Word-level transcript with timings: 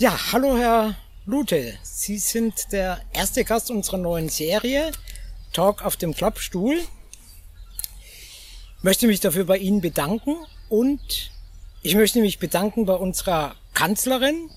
Ja, 0.00 0.16
hallo 0.30 0.56
Herr 0.56 0.94
Lute. 1.26 1.76
Sie 1.82 2.18
sind 2.18 2.70
der 2.70 3.00
erste 3.12 3.42
Gast 3.42 3.68
unserer 3.68 3.98
neuen 3.98 4.28
Serie 4.28 4.92
Talk 5.52 5.84
auf 5.84 5.96
dem 5.96 6.14
Klappstuhl. 6.14 6.76
Ich 8.76 8.84
möchte 8.84 9.08
mich 9.08 9.18
dafür 9.18 9.42
bei 9.42 9.58
Ihnen 9.58 9.80
bedanken 9.80 10.36
und 10.68 11.32
ich 11.82 11.96
möchte 11.96 12.20
mich 12.20 12.38
bedanken 12.38 12.86
bei 12.86 12.94
unserer 12.94 13.56
Kanzlerin, 13.74 14.48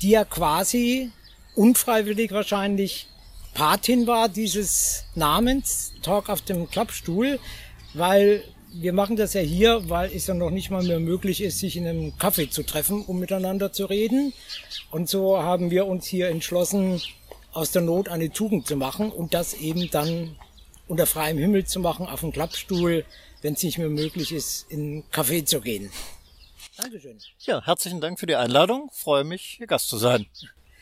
die 0.00 0.12
ja 0.12 0.24
quasi 0.24 1.10
unfreiwillig 1.56 2.32
wahrscheinlich 2.32 3.06
Patin 3.52 4.06
war 4.06 4.30
dieses 4.30 5.04
Namens 5.14 5.92
Talk 6.00 6.30
auf 6.30 6.40
dem 6.40 6.70
Klappstuhl, 6.70 7.38
weil 7.92 8.42
wir 8.72 8.92
machen 8.92 9.16
das 9.16 9.34
ja 9.34 9.40
hier, 9.40 9.88
weil 9.88 10.14
es 10.14 10.26
ja 10.26 10.34
noch 10.34 10.50
nicht 10.50 10.70
mal 10.70 10.82
mehr 10.82 11.00
möglich 11.00 11.42
ist, 11.42 11.58
sich 11.58 11.76
in 11.76 11.86
einem 11.86 12.16
Kaffee 12.18 12.48
zu 12.48 12.62
treffen, 12.62 13.04
um 13.04 13.18
miteinander 13.18 13.72
zu 13.72 13.86
reden. 13.86 14.32
Und 14.90 15.08
so 15.08 15.42
haben 15.42 15.70
wir 15.70 15.86
uns 15.86 16.06
hier 16.06 16.28
entschlossen, 16.28 17.00
aus 17.52 17.72
der 17.72 17.82
Not 17.82 18.08
eine 18.08 18.30
Tugend 18.30 18.66
zu 18.66 18.76
machen 18.76 19.10
und 19.10 19.34
das 19.34 19.54
eben 19.54 19.90
dann 19.90 20.36
unter 20.86 21.06
freiem 21.06 21.38
Himmel 21.38 21.66
zu 21.66 21.80
machen, 21.80 22.06
auf 22.06 22.20
dem 22.20 22.32
Klappstuhl, 22.32 23.04
wenn 23.42 23.54
es 23.54 23.62
nicht 23.62 23.78
mehr 23.78 23.88
möglich 23.88 24.32
ist, 24.32 24.70
in 24.70 24.80
einen 24.80 25.02
Café 25.10 25.44
zu 25.44 25.60
gehen. 25.60 25.90
Dankeschön. 26.76 27.18
Ja, 27.40 27.64
herzlichen 27.64 28.00
Dank 28.00 28.18
für 28.18 28.26
die 28.26 28.36
Einladung. 28.36 28.90
Freue 28.92 29.24
mich, 29.24 29.54
hier 29.58 29.66
Gast 29.66 29.88
zu 29.88 29.98
sein. 29.98 30.26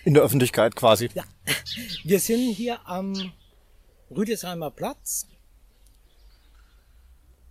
In 0.05 0.15
der 0.15 0.23
Öffentlichkeit 0.23 0.77
quasi. 0.77 1.11
Ja. 1.15 1.25
Wir 2.05 2.21
sind 2.21 2.53
hier 2.55 2.87
am 2.87 3.33
Rüdesheimer 4.11 4.71
Platz 4.71 5.27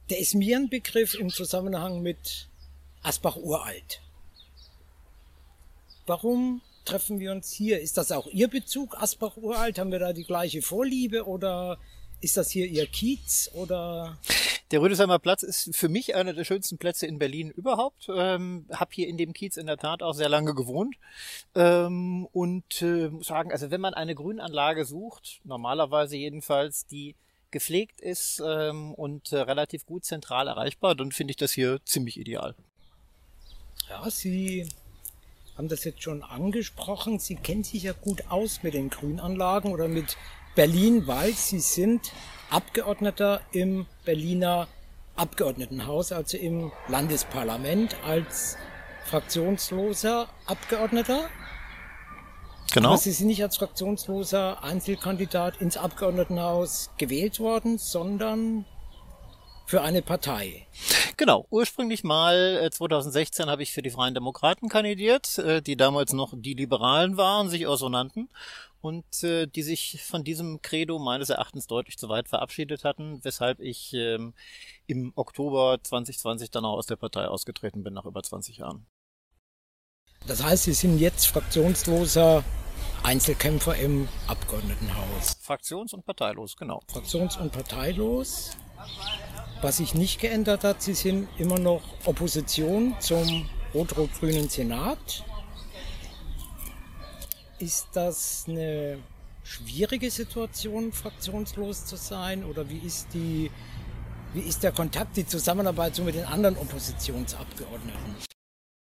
der 0.10 0.20
ist 0.20 0.36
mir 0.36 0.58
ein 0.58 0.70
Begriff 0.70 1.14
im 1.16 1.30
Zusammenhang 1.30 2.02
mit 2.02 2.48
Asbach 3.04 3.36
uralt. 3.36 4.02
Warum 6.06 6.62
treffen 6.86 7.20
wir 7.20 7.32
uns 7.32 7.52
hier? 7.52 7.82
Ist 7.82 7.98
das 7.98 8.12
auch 8.12 8.28
Ihr 8.28 8.48
Bezug, 8.48 8.96
Asbach 8.98 9.36
uralt? 9.38 9.78
Haben 9.78 9.92
wir 9.92 10.00
da 10.00 10.14
die 10.14 10.24
gleiche 10.24 10.62
Vorliebe 10.62 11.26
oder 11.26 11.78
ist 12.22 12.38
das 12.38 12.50
hier 12.50 12.66
Ihr 12.66 12.88
Kiez 12.88 13.50
oder? 13.54 14.18
Der 14.72 14.82
Rüdesheimer 14.82 15.20
Platz 15.20 15.44
ist 15.44 15.76
für 15.76 15.88
mich 15.88 16.16
einer 16.16 16.34
der 16.34 16.44
schönsten 16.44 16.78
Plätze 16.78 17.08
in 17.08 17.20
Berlin 17.20 17.52
überhaupt. 17.52 18.10
Ähm, 18.14 18.66
hab 18.70 18.94
hier 18.94 19.08
in 19.08 19.18
dem 19.18 19.34
Kiez 19.34 19.56
in 19.56 19.68
der 19.68 19.78
Tat 19.78 20.02
auch 20.02 20.14
sehr 20.14 20.30
lange 20.30 20.56
gewohnt 20.56 20.96
ähm, 21.56 22.28
und 22.32 22.82
äh, 22.82 23.10
muss 23.10 23.28
sagen, 23.28 23.52
also 23.52 23.72
wenn 23.72 23.82
man 23.82 23.94
eine 23.94 24.16
Grünanlage 24.16 24.86
sucht, 24.86 25.40
normalerweise 25.44 26.18
jedenfalls 26.18 26.86
die 26.86 27.16
gepflegt 27.52 28.02
ist 28.02 28.42
ähm, 28.46 28.94
und 28.94 29.32
äh, 29.32 29.38
relativ 29.38 29.86
gut 29.86 30.06
zentral 30.06 30.48
erreichbar, 30.48 30.96
dann 30.96 31.12
finde 31.12 31.32
ich 31.32 31.38
das 31.38 31.52
hier 31.52 31.80
ziemlich 31.86 32.20
ideal. 32.20 32.56
Ja, 33.90 34.10
Sie 34.10 34.68
haben 35.58 35.70
das 35.70 35.84
jetzt 35.84 36.04
schon 36.04 36.24
angesprochen. 36.24 37.20
Sie 37.20 37.36
kennen 37.36 37.64
sich 37.64 37.84
ja 37.84 37.94
gut 37.94 38.24
aus 38.30 38.64
mit 38.64 38.74
den 38.74 38.90
Grünanlagen 38.90 39.72
oder 39.72 39.88
mit 39.88 40.18
Berlin, 40.56 41.08
weil 41.08 41.34
Sie 41.34 41.60
sind 41.60 42.12
Abgeordneter 42.50 43.42
im 43.52 43.86
Berliner 44.06 44.68
Abgeordnetenhaus, 45.16 46.12
also 46.12 46.38
im 46.38 46.72
Landesparlament 46.88 47.96
als 48.04 48.58
fraktionsloser 49.06 50.30
Abgeordneter. 50.46 51.30
Genau. 52.78 52.90
Aber 52.90 52.98
Sie 53.00 53.12
sind 53.12 53.26
nicht 53.26 53.42
als 53.42 53.58
fraktionsloser 53.58 54.64
Einzelkandidat 54.64 55.60
ins 55.62 55.78
Abgeordnetenhaus 55.78 56.92
gewählt 57.00 57.40
worden, 57.40 57.80
sondern 57.80 58.66
für 59.66 59.82
eine 59.82 60.04
Partei. 60.04 60.68
Genau, 61.18 61.48
ursprünglich 61.50 62.04
mal 62.04 62.70
2016 62.72 63.48
äh, 63.48 63.50
habe 63.50 63.64
ich 63.64 63.72
für 63.72 63.82
die 63.82 63.90
Freien 63.90 64.14
Demokraten 64.14 64.70
kandidiert, 64.70 65.40
äh, 65.40 65.64
die 65.64 65.76
damals 65.76 66.14
noch 66.14 66.34
die 66.36 66.54
Liberalen 66.54 67.18
waren, 67.18 67.50
sich 67.50 67.66
auch 67.66 67.78
so 67.78 67.90
nannten 67.90 68.30
und 68.80 69.24
äh, 69.24 69.48
die 69.48 69.64
sich 69.64 70.04
von 70.04 70.24
diesem 70.24 70.62
Credo 70.62 71.00
meines 71.00 71.32
Erachtens 71.32 71.66
deutlich 71.66 71.98
zu 71.98 72.10
weit 72.10 72.30
verabschiedet 72.30 72.84
hatten, 72.84 73.22
weshalb 73.24 73.60
ich 73.60 73.92
ähm, 73.96 74.36
im 74.86 75.14
Oktober 75.16 75.80
2020 75.82 76.52
dann 76.52 76.64
auch 76.64 76.78
aus 76.78 76.86
der 76.86 76.96
Partei 76.96 77.26
ausgetreten 77.26 77.84
bin 77.84 77.96
nach 77.96 78.06
über 78.06 78.22
20 78.22 78.58
Jahren. 78.58 78.86
Das 80.28 80.44
heißt, 80.44 80.66
Sie 80.66 80.74
sind 80.74 81.00
jetzt 81.00 81.26
fraktionsloser 81.26 82.44
Einzelkämpfer 83.04 83.76
im 83.76 84.08
Abgeordnetenhaus. 84.28 85.38
Fraktions- 85.42 85.94
und 85.94 86.06
parteilos, 86.06 86.56
genau. 86.58 86.82
Fraktions- 86.92 87.38
und 87.40 87.52
parteilos. 87.52 88.52
Was 89.62 89.78
sich 89.78 89.96
nicht 89.96 90.20
geändert 90.20 90.64
hat, 90.64 90.82
sie 90.82 90.94
sind 90.94 91.28
immer 91.38 91.58
noch 91.58 91.82
Opposition 92.06 92.96
zum 93.00 93.50
rot-rot-grünen 93.74 94.50
Senat. 94.50 95.24
Ist 97.60 97.88
das 97.94 98.46
eine 98.48 99.00
schwierige 99.44 100.12
Situation, 100.12 100.92
fraktionslos 100.92 101.86
zu 101.86 101.96
sein? 101.96 102.44
Oder 102.44 102.70
wie 102.70 102.80
ist 102.80 103.08
die, 103.14 103.50
wie 104.34 104.42
ist 104.42 104.62
der 104.62 104.72
Kontakt, 104.72 105.18
die 105.18 105.26
Zusammenarbeit 105.26 105.96
so 105.96 106.04
mit 106.04 106.16
den 106.16 106.26
anderen 106.26 106.58
Oppositionsabgeordneten? 106.58 108.27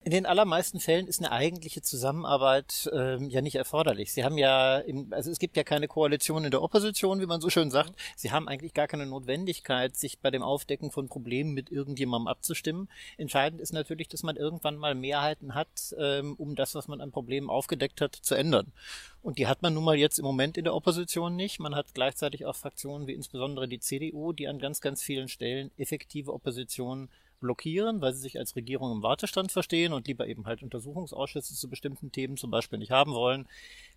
In 0.10 0.16
den 0.16 0.26
allermeisten 0.26 0.80
Fällen 0.80 1.06
ist 1.06 1.20
eine 1.20 1.32
eigentliche 1.32 1.84
Zusammenarbeit 1.84 2.90
ähm, 2.92 3.30
ja 3.30 3.42
nicht 3.42 3.58
erforderlich. 3.58 4.12
Sie 4.12 4.24
haben 4.24 4.40
ja, 4.40 4.80
im, 4.80 5.14
also 5.14 5.30
es 5.30 5.38
gibt 5.38 5.56
ja 5.56 5.64
keine 5.64 5.88
Koalition 5.88 6.46
in 6.46 6.50
der 6.50 6.64
Opposition, 6.64 7.22
wie 7.22 7.28
man 7.28 7.42
so 7.42 7.52
schön 7.52 7.70
sagt. 7.70 7.94
Sie 8.16 8.32
haben 8.32 8.48
eigentlich 8.48 8.74
gar 8.74 8.88
keine 8.88 9.06
Notwendigkeit, 9.06 9.96
sich 9.96 10.18
bei 10.18 10.32
dem 10.32 10.42
Aufdecken 10.42 10.90
von 10.90 11.10
Problemen 11.10 11.54
mit 11.54 11.72
irgendjemandem 11.72 12.28
abzustimmen. 12.28 12.90
Entscheidend 13.20 13.62
ist 13.62 13.72
natürlich, 13.72 14.08
dass 14.08 14.24
man 14.24 14.36
irgendwann 14.36 14.78
mal 14.78 14.96
Mehrheiten 14.96 15.54
hat, 15.54 15.94
ähm, 16.00 16.34
um 16.40 16.56
das, 16.56 16.74
was 16.74 16.88
man 16.88 17.02
an 17.02 17.12
Problemen 17.12 17.52
aufgedeckt 17.52 18.02
hat, 18.02 18.16
zu 18.16 18.34
ändern. 18.34 18.74
Und 19.22 19.38
die 19.38 19.46
hat 19.46 19.62
man 19.62 19.76
nun 19.76 19.84
mal 19.84 19.96
jetzt 19.96 20.18
im 20.18 20.26
Moment 20.26 20.58
in 20.58 20.64
der 20.64 20.74
Opposition 20.74 21.36
nicht. 21.36 21.60
Man 21.60 21.76
hat 21.76 21.94
gleichzeitig 21.94 22.48
auch 22.48 22.56
Fraktionen 22.56 23.06
wie 23.06 23.14
insbesondere 23.14 23.68
die 23.68 23.80
CDU, 23.80 24.34
die 24.34 24.48
an 24.48 24.58
ganz, 24.58 24.82
ganz 24.82 25.04
vielen 25.04 25.28
Stellen 25.28 25.70
effektive 25.78 26.34
Opposition 26.34 27.10
blockieren, 27.40 28.02
weil 28.02 28.14
sie 28.14 28.22
sich 28.22 28.38
als 28.38 28.56
Regierung 28.56 28.92
im 28.92 29.04
Wartestand 29.04 29.52
verstehen 29.52 29.94
und 29.94 30.08
lieber 30.08 30.28
eben 30.28 30.46
halt 30.46 30.64
Untersuchungsausschüsse 30.64 31.56
zu 31.56 31.70
bestimmten 31.70 32.12
Themen 32.12 32.38
zum 32.38 32.52
Beispiel 32.52 32.80
nicht 32.80 32.92
haben 32.92 33.14
wollen. 33.14 33.48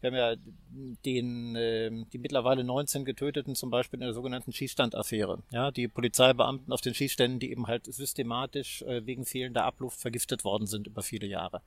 Wir 0.01 0.11
haben 0.11 0.17
ja 0.17 0.35
den, 1.05 1.57
äh, 1.57 1.91
die 2.13 2.19
mittlerweile 2.19 2.65
19 2.65 3.05
Getöteten 3.05 3.55
zum 3.55 3.71
Beispiel 3.71 3.99
in 3.99 4.07
der 4.07 4.15
sogenannten 4.15 4.53
Schießstandaffäre. 4.53 5.43
Ja, 5.51 5.71
die 5.71 5.89
Polizeibeamten 5.89 6.73
auf 6.73 6.81
den 6.81 6.95
Schießständen, 6.95 7.41
die 7.41 7.51
eben 7.51 7.67
halt 7.67 7.87
systematisch 7.87 8.83
äh, 8.83 9.07
wegen 9.07 9.25
fehlender 9.25 9.65
Abluft 9.65 10.01
vergiftet 10.01 10.45
worden 10.45 10.67
sind 10.67 10.87
über 10.87 11.03
viele 11.03 11.27
Jahre. 11.27 11.63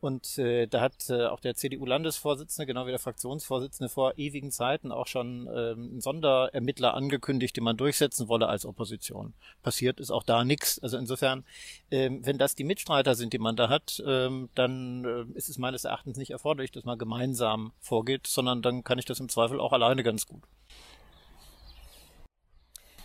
Und 0.00 0.38
äh, 0.38 0.66
da 0.66 0.80
hat 0.80 1.08
äh, 1.08 1.26
auch 1.26 1.40
der 1.40 1.54
CDU-Landesvorsitzende, 1.54 2.66
genau 2.66 2.86
wie 2.86 2.90
der 2.90 2.98
Fraktionsvorsitzende 2.98 3.88
vor 3.88 4.18
ewigen 4.18 4.50
Zeiten 4.50 4.92
auch 4.92 5.06
schon 5.06 5.46
äh, 5.46 5.72
einen 5.72 6.00
Sonderermittler 6.00 6.94
angekündigt, 6.94 7.56
den 7.56 7.64
man 7.64 7.76
durchsetzen 7.76 8.28
wolle 8.28 8.48
als 8.48 8.66
Opposition. 8.66 9.32
Passiert 9.62 10.00
ist 10.00 10.10
auch 10.10 10.22
da 10.22 10.44
nichts. 10.44 10.78
Also 10.78 10.96
insofern, 11.04 11.44
ähm, 11.90 12.24
wenn 12.24 12.38
das 12.38 12.54
die 12.54 12.64
Mitstreiter 12.64 13.14
sind, 13.14 13.32
die 13.32 13.38
man 13.38 13.56
da 13.56 13.68
hat, 13.68 14.02
ähm, 14.06 14.48
dann 14.54 15.04
äh, 15.04 15.38
ist 15.38 15.48
es 15.48 15.58
meines 15.58 15.84
Erachtens 15.84 16.16
nicht 16.16 16.30
erforderlich, 16.30 16.72
dass 16.72 16.84
man 16.84 16.98
gemeinsam 16.98 17.72
vorgeht, 17.80 18.26
sondern 18.26 18.62
dann 18.62 18.84
kann 18.84 18.98
ich 18.98 19.04
das 19.04 19.20
im 19.20 19.28
Zweifel 19.28 19.60
auch 19.60 19.72
alleine 19.72 20.02
ganz 20.02 20.26
gut. 20.26 20.42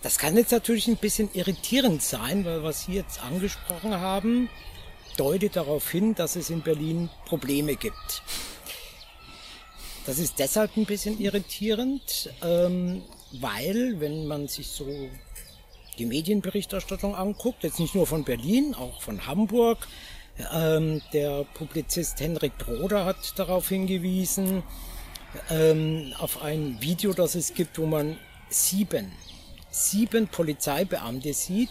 Das 0.01 0.17
kann 0.17 0.37
jetzt 0.37 0.51
natürlich 0.51 0.87
ein 0.87 0.95
bisschen 0.95 1.29
irritierend 1.33 2.01
sein, 2.01 2.45
weil 2.45 2.63
was 2.63 2.85
Sie 2.85 2.93
jetzt 2.93 3.21
angesprochen 3.21 3.99
haben, 3.99 4.49
deutet 5.17 5.57
darauf 5.57 5.91
hin, 5.91 6.15
dass 6.15 6.37
es 6.37 6.49
in 6.49 6.61
Berlin 6.61 7.09
Probleme 7.25 7.75
gibt. 7.75 8.23
Das 10.05 10.17
ist 10.17 10.39
deshalb 10.39 10.77
ein 10.77 10.85
bisschen 10.85 11.19
irritierend, 11.19 12.33
ähm, 12.41 13.03
weil, 13.33 13.99
wenn 13.99 14.25
man 14.25 14.47
sich 14.47 14.67
so 14.67 14.87
die 15.99 16.05
Medienberichterstattung 16.05 17.15
anguckt, 17.15 17.63
jetzt 17.63 17.79
nicht 17.79 17.93
nur 17.93 18.07
von 18.07 18.23
Berlin, 18.23 18.73
auch 18.73 19.01
von 19.01 19.27
Hamburg. 19.27 19.87
Ähm, 20.53 21.01
der 21.11 21.43
Publizist 21.53 22.21
Henrik 22.21 22.57
Broder 22.57 23.03
hat 23.05 23.37
darauf 23.37 23.67
hingewiesen, 23.67 24.63
ähm, 25.49 26.13
auf 26.17 26.41
ein 26.41 26.77
Video, 26.79 27.13
das 27.13 27.35
es 27.35 27.53
gibt, 27.53 27.77
wo 27.77 27.85
man 27.85 28.17
sieben, 28.49 29.11
sieben 29.69 30.27
Polizeibeamte 30.27 31.33
sieht, 31.33 31.69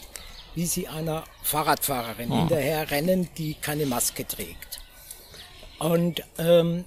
wie 0.54 0.66
sie 0.66 0.86
einer 0.86 1.24
Fahrradfahrerin 1.42 2.30
oh. 2.30 2.38
hinterher 2.40 2.90
rennen, 2.90 3.28
die 3.38 3.54
keine 3.54 3.86
Maske 3.86 4.26
trägt. 4.26 4.80
Und 5.78 6.22
ähm, 6.38 6.84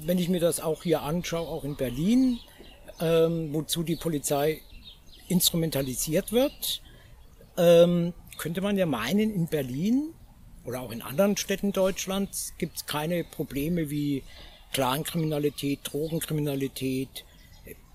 wenn 0.00 0.18
ich 0.18 0.28
mir 0.28 0.40
das 0.40 0.60
auch 0.60 0.82
hier 0.82 1.02
anschaue, 1.02 1.48
auch 1.48 1.64
in 1.64 1.76
Berlin, 1.76 2.40
ähm, 3.00 3.52
wozu 3.52 3.82
die 3.82 3.96
Polizei 3.96 4.62
instrumentalisiert 5.28 6.32
wird, 6.32 6.82
ähm, 7.56 8.12
könnte 8.38 8.60
man 8.60 8.76
ja 8.76 8.86
meinen, 8.86 9.32
in 9.32 9.46
Berlin 9.46 10.14
oder 10.64 10.80
auch 10.80 10.90
in 10.90 11.02
anderen 11.02 11.36
Städten 11.36 11.72
Deutschlands 11.72 12.54
gibt 12.58 12.76
es 12.76 12.86
keine 12.86 13.24
Probleme 13.24 13.90
wie 13.90 14.22
Clankriminalität, 14.72 15.80
Drogenkriminalität, 15.84 17.24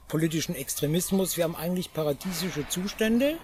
politischen 0.07 0.55
Extremismus. 0.55 1.37
Wir 1.37 1.43
haben 1.43 1.55
eigentlich 1.55 1.93
paradiesische 1.93 2.67
Zustände, 2.69 3.37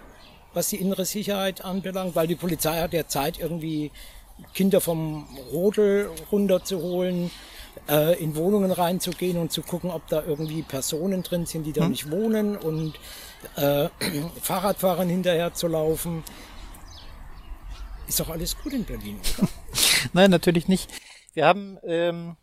was 0.54 0.70
die 0.70 0.78
innere 0.78 1.06
Sicherheit 1.06 1.64
anbelangt, 1.64 2.16
weil 2.16 2.28
die 2.28 2.36
Polizei 2.36 2.80
hat 2.80 2.94
ja 2.94 3.08
Zeit, 3.08 3.40
irgendwie 3.40 3.92
Kinder 4.54 4.82
vom 4.82 5.28
Rodel 5.52 6.10
runterzuholen, 6.32 7.32
äh, 7.90 8.22
in 8.22 8.36
Wohnungen 8.36 8.72
reinzugehen 8.72 9.38
und 9.38 9.52
zu 9.52 9.62
gucken, 9.62 9.90
ob 9.90 10.08
da 10.08 10.24
irgendwie 10.24 10.62
Personen 10.62 11.24
drin 11.24 11.46
sind, 11.46 11.64
die 11.64 11.74
da 11.74 11.84
hm. 11.84 11.92
nicht 11.92 12.12
wohnen 12.12 12.58
und 12.58 12.96
äh, 13.56 13.90
Fahrradfahrern 14.42 15.10
hinterher 15.10 15.54
zu 15.54 15.68
laufen. 15.68 16.24
Ist 18.08 18.20
doch 18.20 18.30
alles 18.30 18.58
gut 18.58 18.74
in 18.74 18.84
Berlin, 18.86 19.20
oder? 19.38 19.50
Nein, 20.14 20.32
natürlich 20.32 20.68
nicht. 20.68 20.90
Wir 21.34 21.46
haben 21.46 21.78
ähm, 21.84 22.38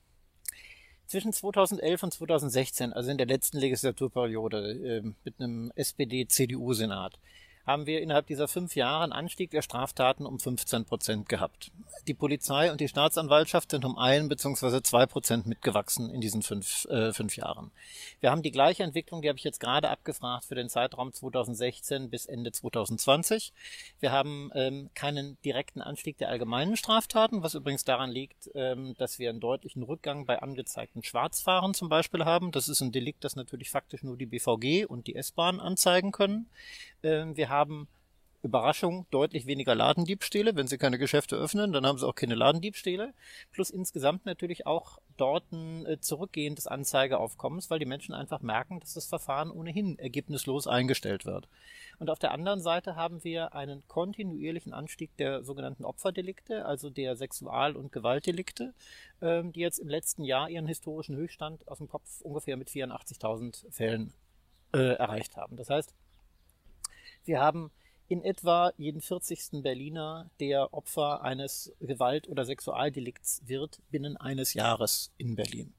zwischen 1.07 1.33
2011 1.33 2.03
und 2.03 2.13
2016, 2.13 2.93
also 2.93 3.11
in 3.11 3.19
der 3.19 3.27
letzten 3.27 3.59
Legislaturperiode, 3.59 5.03
äh, 5.05 5.13
mit 5.25 5.41
einem 5.41 5.73
SPD-CDU-Senat, 5.75 7.19
haben 7.67 7.87
wir 7.87 8.01
innerhalb 8.01 8.27
dieser 8.27 8.49
fünf 8.49 8.75
Jahre 8.75 9.05
einen 9.05 9.13
Anstieg 9.13 9.51
der 9.51 9.63
Straftaten 9.63 10.27
um 10.27 10.39
15 10.39 10.85
Prozent 10.85 11.29
gehabt. 11.29 11.71
Die 12.09 12.15
Polizei 12.15 12.73
und 12.73 12.81
die 12.81 12.89
Staatsanwaltschaft 12.89 13.71
sind 13.71 13.85
um 13.85 13.97
ein 13.97 14.29
bzw. 14.29 14.83
zwei 14.83 15.07
Prozent 15.07 15.47
mitgewachsen 15.47 16.11
in 16.11 16.21
diesen 16.21 16.43
fünf, 16.43 16.87
äh, 16.87 17.13
fünf 17.13 17.37
Jahren. 17.37 17.71
Wir 18.21 18.31
haben 18.31 18.43
die 18.43 18.51
gleiche 18.51 18.83
Entwicklung, 18.83 19.23
die 19.23 19.29
habe 19.29 19.39
ich 19.39 19.45
jetzt 19.45 19.61
gerade 19.61 19.89
abgefragt 19.89 20.45
für 20.45 20.55
den 20.55 20.69
Zeitraum 20.69 21.13
2016 21.13 22.11
bis 22.11 22.27
Ende 22.27 22.51
2020. 22.51 23.53
Wir 24.01 24.11
haben 24.11 24.51
ähm, 24.55 24.91
keinen 24.95 25.37
direkten 25.45 25.81
Anstieg 25.81 26.19
der 26.19 26.29
allgemeinen 26.29 26.77
Straftaten, 26.77 27.43
was 27.43 27.55
übrigens 27.55 27.85
daran 27.85 28.11
liegt, 28.11 28.51
ähm, 28.55 28.95
dass 28.99 29.19
wir 29.19 29.31
einen 29.31 29.41
deutlichen 29.41 29.85
Rückgang 29.85 30.27
bei 30.27 30.43
angezeigten 30.43 31.05
Schwarzfahren 31.05 31.75
zum 31.75 31.89
Beispiel 31.89 32.25
haben. 32.25 32.51
Das 32.51 32.69
ist 32.69 32.81
ein 32.81 32.91
Delikt, 32.91 33.23
das 33.23 33.37
natürlich 33.37 33.71
faktisch 33.71 34.03
nur 34.03 34.17
die 34.17 34.27
BVG 34.27 34.87
und 34.87 35.07
die 35.07 35.15
S-Bahn 35.15 35.61
anzeigen 35.61 36.11
können. 36.11 36.49
Ähm, 37.03 37.37
wir 37.37 37.49
haben 37.53 37.87
Überraschung, 38.43 39.07
deutlich 39.13 39.47
weniger 39.47 39.77
Ladendiebstähle. 39.77 40.57
Wenn 40.57 40.67
sie 40.67 40.77
keine 40.77 40.99
Geschäfte 40.99 41.37
öffnen, 41.37 41.73
dann 41.73 41.87
haben 41.87 41.99
sie 41.99 42.07
auch 42.07 42.17
keine 42.17 42.35
Ladendiebstähle. 42.35 43.15
Plus 43.53 43.71
insgesamt 43.71 44.27
natürlich 44.27 44.67
auch 44.67 44.99
dort 45.17 45.53
ein 45.53 45.87
äh, 45.87 46.01
Zurückgehen 46.01 46.57
des 46.57 46.67
Anzeigeaufkommens, 46.67 47.71
weil 47.71 47.79
die 47.79 47.87
Menschen 47.87 48.15
einfach 48.15 48.41
merken, 48.41 48.81
dass 48.81 48.95
das 48.95 49.07
Verfahren 49.07 49.53
ohnehin 49.53 49.97
ergebnislos 49.97 50.67
eingestellt 50.67 51.25
wird. 51.25 51.49
Und 52.01 52.11
auf 52.11 52.19
der 52.19 52.33
anderen 52.33 52.61
Seite 52.61 52.97
haben 52.97 53.23
wir 53.23 53.55
einen 53.55 53.87
kontinuierlichen 53.87 54.75
Anstieg 54.75 55.17
der 55.19 55.45
sogenannten 55.45 55.85
Opferdelikte, 55.85 56.65
also 56.65 56.91
der 56.91 57.15
Sexual- 57.15 57.77
und 57.77 57.93
Gewaltdelikte, 57.93 58.75
ähm, 59.21 59.53
die 59.53 59.61
jetzt 59.61 59.79
im 59.79 59.89
letzten 59.89 60.25
Jahr 60.25 60.51
ihren 60.51 60.67
historischen 60.67 61.15
Höchststand 61.15 61.69
aus 61.69 61.79
dem 61.79 61.89
Kopf 61.89 62.21
ungefähr 62.23 62.57
mit 62.57 62.69
84.000 62.69 63.71
Fällen 63.71 64.13
äh, 64.75 64.95
erreicht 64.95 65.37
haben. 65.37 65.57
Das 65.57 65.71
heißt, 65.71 65.95
wir 67.25 67.41
haben 67.41 67.71
in 68.09 68.23
etwa 68.23 68.73
jeden 68.77 69.01
40. 69.01 69.63
Berliner, 69.63 70.31
der 70.39 70.75
Opfer 70.75 71.23
eines 71.23 71.73
Gewalt- 71.81 72.29
oder 72.29 72.45
Sexualdelikts 72.45 73.43
wird, 73.47 73.81
binnen 73.91 74.17
eines 74.17 74.55
Jahres 74.55 75.13
in 75.17 75.35
Berlin. 75.35 75.73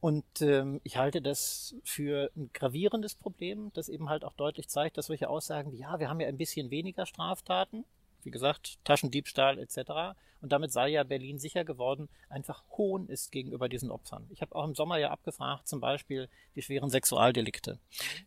Und 0.00 0.24
ähm, 0.40 0.80
ich 0.84 0.96
halte 0.96 1.20
das 1.20 1.74
für 1.82 2.30
ein 2.36 2.50
gravierendes 2.52 3.16
Problem, 3.16 3.72
das 3.74 3.88
eben 3.88 4.08
halt 4.08 4.22
auch 4.22 4.34
deutlich 4.34 4.68
zeigt, 4.68 4.96
dass 4.96 5.06
solche 5.06 5.28
Aussagen 5.28 5.72
wie, 5.72 5.78
ja, 5.78 5.98
wir 5.98 6.08
haben 6.08 6.20
ja 6.20 6.28
ein 6.28 6.38
bisschen 6.38 6.70
weniger 6.70 7.04
Straftaten, 7.06 7.84
wie 8.22 8.30
gesagt, 8.30 8.78
Taschendiebstahl 8.84 9.58
etc. 9.58 10.16
Und 10.40 10.52
damit 10.52 10.72
sei 10.72 10.88
ja 10.88 11.02
Berlin 11.02 11.38
sicher 11.38 11.64
geworden, 11.64 12.08
einfach 12.28 12.62
Hohn 12.76 13.08
ist 13.08 13.32
gegenüber 13.32 13.68
diesen 13.68 13.90
Opfern. 13.90 14.26
Ich 14.30 14.40
habe 14.40 14.54
auch 14.54 14.64
im 14.64 14.74
Sommer 14.74 14.98
ja 14.98 15.10
abgefragt, 15.10 15.66
zum 15.66 15.80
Beispiel 15.80 16.28
die 16.54 16.62
schweren 16.62 16.90
Sexualdelikte. 16.90 17.78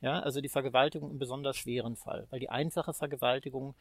Ja, 0.02 0.19
also 0.19 0.42
die 0.42 0.50
Vergewaltigung 0.50 1.12
im 1.12 1.19
besonders 1.19 1.58
schweren 1.58 1.96
Fall. 1.96 2.28
Weil 2.30 2.40
die 2.40 2.50
einfache 2.50 2.94
Vergewaltigung 2.94 3.75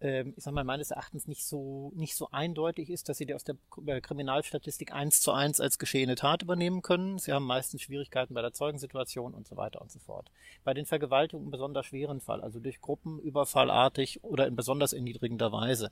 ähm, 0.00 0.34
ich 0.36 0.44
sag 0.44 0.52
mal, 0.52 0.64
meines 0.64 0.90
Erachtens 0.90 1.26
nicht 1.26 1.44
so, 1.46 1.92
nicht 1.94 2.16
so 2.16 2.28
eindeutig 2.30 2.90
ist, 2.90 3.08
dass 3.08 3.16
sie 3.16 3.26
die 3.26 3.34
aus 3.34 3.44
der 3.44 3.56
äh, 3.86 4.00
Kriminalstatistik 4.00 4.92
eins 4.92 5.20
zu 5.20 5.32
eins 5.32 5.60
als 5.60 5.78
geschehene 5.78 6.16
Tat 6.16 6.42
übernehmen 6.42 6.82
können. 6.82 7.18
Sie 7.18 7.32
haben 7.32 7.46
meistens 7.46 7.82
Schwierigkeiten 7.82 8.34
bei 8.34 8.42
der 8.42 8.52
Zeugensituation 8.52 9.32
und 9.32 9.46
so 9.46 9.56
weiter 9.56 9.80
und 9.80 9.90
so 9.90 9.98
fort. 9.98 10.30
Bei 10.64 10.74
den 10.74 10.84
Vergewaltigungen 10.84 11.46
im 11.46 11.50
besonders 11.50 11.86
schweren 11.86 12.20
Fall, 12.20 12.42
also 12.42 12.60
durch 12.60 12.80
Gruppenüberfallartig 12.80 14.22
oder 14.22 14.46
in 14.46 14.56
besonders 14.56 14.92
erniedrigender 14.92 15.50
Weise, 15.50 15.90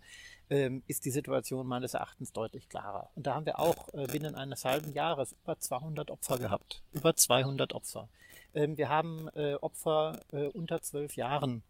ähm, 0.51 0.83
ist 0.87 1.07
die 1.07 1.11
Situation 1.11 1.67
meines 1.67 1.95
Erachtens 1.95 2.33
deutlich 2.33 2.69
klarer. 2.69 3.11
Und 3.15 3.27
da 3.27 3.35
haben 3.35 3.47
wir 3.47 3.59
auch 3.59 3.89
äh, 3.95 4.07
binnen 4.07 4.35
eines 4.35 4.67
halben 4.67 4.93
Jahres 4.93 5.35
über 5.43 5.59
200 5.59 6.11
Opfer 6.11 6.39
gehabt. 6.39 6.83
Über 6.93 7.17
200 7.17 7.73
Opfer. 7.73 8.09
Ähm, 8.53 8.77
wir 8.77 8.91
haben 8.91 9.29
äh, 9.35 9.55
Opfer 9.55 10.21
unter 10.53 10.83
zwölf 10.83 11.17
Jahren 11.17 11.63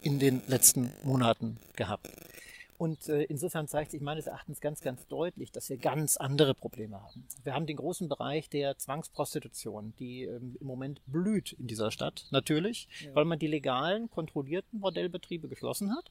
in 0.00 0.18
den 0.18 0.42
letzten 0.46 0.92
Monaten 1.02 1.58
gehabt. 1.74 2.10
Und 2.78 3.08
äh, 3.08 3.22
insofern 3.22 3.68
zeigt 3.68 3.90
sich 3.90 4.02
meines 4.02 4.26
Erachtens 4.26 4.60
ganz, 4.60 4.80
ganz 4.80 5.06
deutlich, 5.06 5.50
dass 5.50 5.70
wir 5.70 5.78
ganz 5.78 6.16
andere 6.18 6.54
Probleme 6.54 7.00
haben. 7.00 7.26
Wir 7.42 7.54
haben 7.54 7.66
den 7.66 7.76
großen 7.76 8.08
Bereich 8.08 8.50
der 8.50 8.76
Zwangsprostitution, 8.76 9.94
die 9.98 10.24
ähm, 10.24 10.56
im 10.60 10.66
Moment 10.66 11.00
blüht 11.06 11.52
in 11.52 11.68
dieser 11.68 11.90
Stadt, 11.90 12.26
natürlich, 12.30 12.88
ja. 13.00 13.14
weil 13.14 13.24
man 13.24 13.38
die 13.38 13.46
legalen, 13.46 14.10
kontrollierten 14.10 14.80
Bordellbetriebe 14.80 15.48
geschlossen 15.48 15.90
hat 15.96 16.10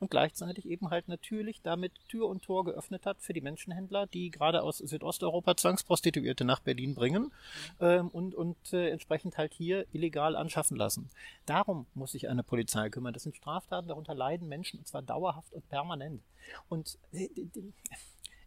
und 0.00 0.10
gleichzeitig 0.10 0.66
eben 0.66 0.90
halt 0.90 1.08
natürlich 1.08 1.62
damit 1.62 1.92
Tür 2.08 2.28
und 2.28 2.42
Tor 2.42 2.64
geöffnet 2.64 3.06
hat 3.06 3.20
für 3.20 3.32
die 3.32 3.40
Menschenhändler, 3.40 4.06
die 4.06 4.30
gerade 4.30 4.62
aus 4.62 4.78
Südosteuropa 4.78 5.56
Zwangsprostituierte 5.56 6.44
nach 6.44 6.60
Berlin 6.60 6.94
bringen 6.94 7.32
ähm, 7.80 8.08
und, 8.08 8.34
und 8.34 8.72
äh, 8.72 8.90
entsprechend 8.90 9.38
halt 9.38 9.54
hier 9.54 9.86
illegal 9.92 10.36
anschaffen 10.36 10.76
lassen. 10.76 11.10
Darum 11.46 11.86
muss 11.94 12.12
sich 12.12 12.28
eine 12.28 12.42
Polizei 12.42 12.90
kümmern. 12.90 13.12
Das 13.12 13.22
sind 13.22 13.36
Straftaten, 13.36 13.88
darunter 13.88 14.14
leiden 14.14 14.48
Menschen 14.48 14.78
und 14.78 14.86
zwar 14.86 15.02
dauerhaft 15.02 15.52
und 15.52 15.68
permanent. 15.68 16.22
Und 16.68 16.98
äh, 17.12 17.28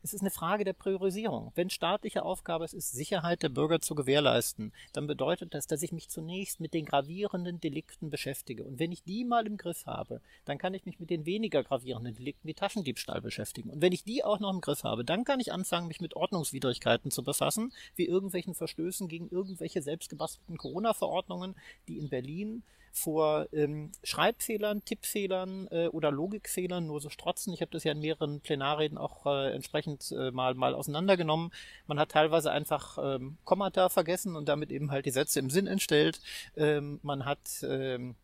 es 0.03 0.13
ist 0.13 0.21
eine 0.21 0.31
Frage 0.31 0.63
der 0.63 0.73
Priorisierung. 0.73 1.51
Wenn 1.55 1.69
staatliche 1.69 2.23
Aufgabe 2.23 2.65
es 2.65 2.73
ist, 2.73 2.91
Sicherheit 2.91 3.43
der 3.43 3.49
Bürger 3.49 3.81
zu 3.81 3.93
gewährleisten, 3.93 4.73
dann 4.93 5.05
bedeutet 5.05 5.53
das, 5.53 5.67
dass 5.67 5.83
ich 5.83 5.91
mich 5.91 6.09
zunächst 6.09 6.59
mit 6.59 6.73
den 6.73 6.85
gravierenden 6.85 7.59
Delikten 7.59 8.09
beschäftige. 8.09 8.63
Und 8.63 8.79
wenn 8.79 8.91
ich 8.91 9.03
die 9.03 9.23
mal 9.23 9.45
im 9.45 9.57
Griff 9.57 9.85
habe, 9.85 10.21
dann 10.45 10.57
kann 10.57 10.73
ich 10.73 10.85
mich 10.85 10.99
mit 10.99 11.09
den 11.09 11.25
weniger 11.25 11.63
gravierenden 11.63 12.15
Delikten 12.15 12.47
wie 12.47 12.53
Taschendiebstahl 12.53 13.21
beschäftigen. 13.21 13.69
Und 13.69 13.81
wenn 13.81 13.93
ich 13.93 14.03
die 14.03 14.23
auch 14.23 14.39
noch 14.39 14.51
im 14.51 14.61
Griff 14.61 14.83
habe, 14.83 15.05
dann 15.05 15.23
kann 15.23 15.39
ich 15.39 15.53
anfangen, 15.53 15.87
mich 15.87 16.01
mit 16.01 16.15
Ordnungswidrigkeiten 16.15 17.11
zu 17.11 17.23
befassen, 17.23 17.71
wie 17.95 18.07
irgendwelchen 18.07 18.55
Verstößen 18.55 19.07
gegen 19.07 19.29
irgendwelche 19.29 19.81
selbstgebastelten 19.81 20.57
Corona-Verordnungen, 20.57 21.55
die 21.87 21.99
in 21.99 22.09
Berlin 22.09 22.63
vor 22.91 23.47
ähm, 23.53 23.91
Schreibfehlern, 24.03 24.83
Tippfehlern 24.85 25.67
äh, 25.71 25.87
oder 25.87 26.11
Logikfehlern 26.11 26.85
nur 26.85 27.01
so 27.01 27.09
strotzen. 27.09 27.53
Ich 27.53 27.61
habe 27.61 27.71
das 27.71 27.83
ja 27.83 27.91
in 27.91 27.99
mehreren 27.99 28.41
Plenarreden 28.41 28.97
auch 28.97 29.25
äh, 29.25 29.53
entsprechend 29.53 30.11
äh, 30.11 30.31
mal, 30.31 30.53
mal 30.55 30.75
auseinandergenommen. 30.75 31.51
Man 31.87 31.99
hat 31.99 32.09
teilweise 32.09 32.51
einfach 32.51 32.97
ähm, 33.01 33.37
Kommata 33.45 33.89
vergessen 33.89 34.35
und 34.35 34.47
damit 34.49 34.71
eben 34.71 34.91
halt 34.91 35.05
die 35.05 35.11
Sätze 35.11 35.39
im 35.39 35.49
Sinn 35.49 35.67
entstellt. 35.67 36.19
Ähm, 36.55 36.99
man 37.03 37.25
hat 37.25 37.39
ähm, 37.63 38.15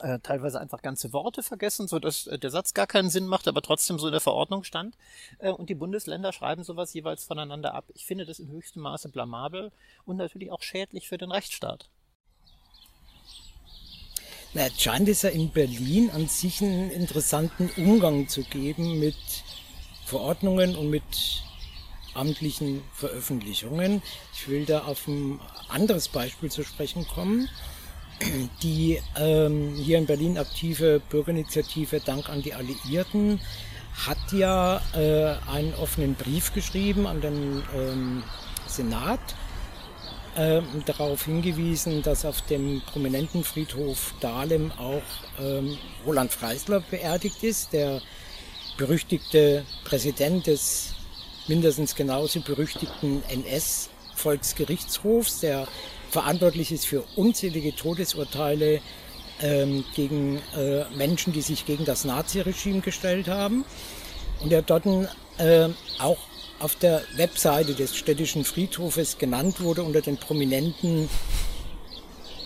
äh, 0.00 0.18
teilweise 0.18 0.60
einfach 0.60 0.82
ganze 0.82 1.12
Worte 1.12 1.42
vergessen, 1.42 1.88
so 1.88 1.98
dass 1.98 2.26
äh, 2.26 2.38
der 2.38 2.50
Satz 2.50 2.74
gar 2.74 2.86
keinen 2.86 3.08
Sinn 3.08 3.26
macht, 3.26 3.48
aber 3.48 3.62
trotzdem 3.62 3.98
so 3.98 4.08
in 4.08 4.12
der 4.12 4.20
Verordnung 4.20 4.62
stand. 4.62 4.96
Äh, 5.38 5.50
und 5.50 5.70
die 5.70 5.74
Bundesländer 5.74 6.32
schreiben 6.32 6.64
sowas 6.64 6.92
jeweils 6.92 7.24
voneinander 7.24 7.74
ab. 7.74 7.86
Ich 7.94 8.04
finde 8.04 8.26
das 8.26 8.38
in 8.38 8.50
höchstem 8.50 8.82
Maße 8.82 9.08
blamabel 9.08 9.72
und 10.04 10.16
natürlich 10.16 10.50
auch 10.52 10.62
schädlich 10.62 11.08
für 11.08 11.18
den 11.18 11.32
Rechtsstaat. 11.32 11.88
Na, 14.56 14.70
scheint 14.74 15.06
es 15.06 15.20
ja 15.20 15.28
in 15.28 15.50
Berlin 15.50 16.08
an 16.14 16.28
sich 16.28 16.62
einen 16.62 16.90
interessanten 16.90 17.68
Umgang 17.76 18.26
zu 18.26 18.42
geben 18.42 18.98
mit 18.98 19.14
Verordnungen 20.06 20.76
und 20.76 20.88
mit 20.88 21.42
amtlichen 22.14 22.80
Veröffentlichungen. 22.94 24.00
Ich 24.32 24.48
will 24.48 24.64
da 24.64 24.84
auf 24.84 25.08
ein 25.08 25.40
anderes 25.68 26.08
Beispiel 26.08 26.50
zu 26.50 26.64
sprechen 26.64 27.06
kommen. 27.06 27.50
Die 28.62 28.98
ähm, 29.18 29.74
hier 29.74 29.98
in 29.98 30.06
Berlin 30.06 30.38
aktive 30.38 31.02
Bürgerinitiative 31.10 32.00
Dank 32.00 32.30
an 32.30 32.40
die 32.40 32.54
Alliierten 32.54 33.38
hat 34.06 34.32
ja 34.32 34.80
äh, 34.94 35.34
einen 35.50 35.74
offenen 35.74 36.14
Brief 36.14 36.54
geschrieben 36.54 37.06
an 37.06 37.20
den 37.20 37.62
ähm, 37.76 38.22
Senat 38.66 39.20
äh, 40.36 40.62
darauf 40.84 41.24
hingewiesen, 41.24 42.02
dass 42.02 42.24
auf 42.24 42.42
dem 42.42 42.82
prominenten 42.82 43.42
Friedhof 43.44 44.14
Dahlem 44.20 44.70
auch 44.72 45.02
ähm, 45.40 45.78
Roland 46.06 46.32
Freisler 46.32 46.82
beerdigt 46.90 47.42
ist, 47.42 47.72
der 47.72 48.02
berüchtigte 48.76 49.64
Präsident 49.84 50.46
des 50.46 50.94
mindestens 51.48 51.94
genauso 51.94 52.40
berüchtigten 52.40 53.22
NS-Volksgerichtshofs, 53.28 55.40
der 55.40 55.66
verantwortlich 56.10 56.72
ist 56.72 56.86
für 56.86 57.04
unzählige 57.16 57.74
Todesurteile 57.74 58.80
ähm, 59.40 59.84
gegen 59.94 60.42
äh, 60.56 60.84
Menschen, 60.96 61.32
die 61.32 61.42
sich 61.42 61.66
gegen 61.66 61.84
das 61.84 62.04
Naziregime 62.04 62.80
gestellt 62.80 63.28
haben. 63.28 63.64
Und 64.40 64.50
der 64.50 64.62
dort 64.62 64.86
äh, 65.38 65.68
auch 65.98 66.18
auf 66.58 66.74
der 66.76 67.02
Webseite 67.16 67.74
des 67.74 67.96
städtischen 67.96 68.44
Friedhofes 68.44 69.18
genannt 69.18 69.60
wurde 69.60 69.82
unter 69.82 70.00
den 70.00 70.16
prominenten 70.16 71.08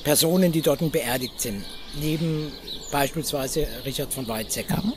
Personen, 0.05 0.53
die 0.53 0.63
dort 0.63 0.81
beerdigt 0.93 1.41
sind. 1.41 1.65
Neben 2.01 2.53
beispielsweise 2.91 3.67
Richard 3.85 4.13
von 4.13 4.27
Weizsäcker. 4.27 4.83
Mhm. 4.83 4.95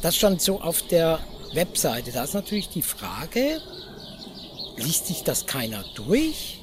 Das 0.00 0.16
stand 0.16 0.42
so 0.42 0.60
auf 0.60 0.82
der 0.82 1.20
Webseite. 1.54 2.12
Da 2.12 2.24
ist 2.24 2.34
natürlich 2.34 2.68
die 2.68 2.82
Frage, 2.82 3.60
liest 4.76 5.06
sich 5.06 5.22
das 5.24 5.46
keiner 5.46 5.84
durch, 5.94 6.60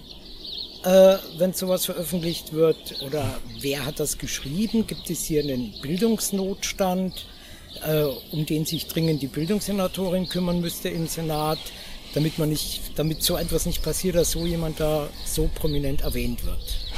äh, 0.83 1.17
wenn 1.37 1.53
sowas 1.53 1.85
veröffentlicht 1.85 2.53
wird? 2.53 3.01
Oder 3.01 3.39
wer 3.59 3.85
hat 3.85 3.99
das 3.99 4.17
geschrieben? 4.17 4.85
Gibt 4.85 5.09
es 5.09 5.25
hier 5.25 5.41
einen 5.41 5.73
Bildungsnotstand, 5.81 7.25
äh, 7.83 8.03
um 8.31 8.45
den 8.45 8.65
sich 8.65 8.87
dringend 8.87 9.21
die 9.21 9.27
Bildungssenatorin 9.27 10.27
kümmern 10.27 10.61
müsste 10.61 10.89
im 10.89 11.07
Senat, 11.07 11.59
damit 12.13 12.37
man 12.37 12.49
nicht, 12.49 12.97
damit 12.97 13.23
so 13.23 13.37
etwas 13.37 13.65
nicht 13.65 13.83
passiert, 13.83 14.15
dass 14.15 14.31
so 14.31 14.45
jemand 14.45 14.79
da 14.79 15.09
so 15.25 15.49
prominent 15.53 16.01
erwähnt 16.01 16.45
wird? 16.45 16.91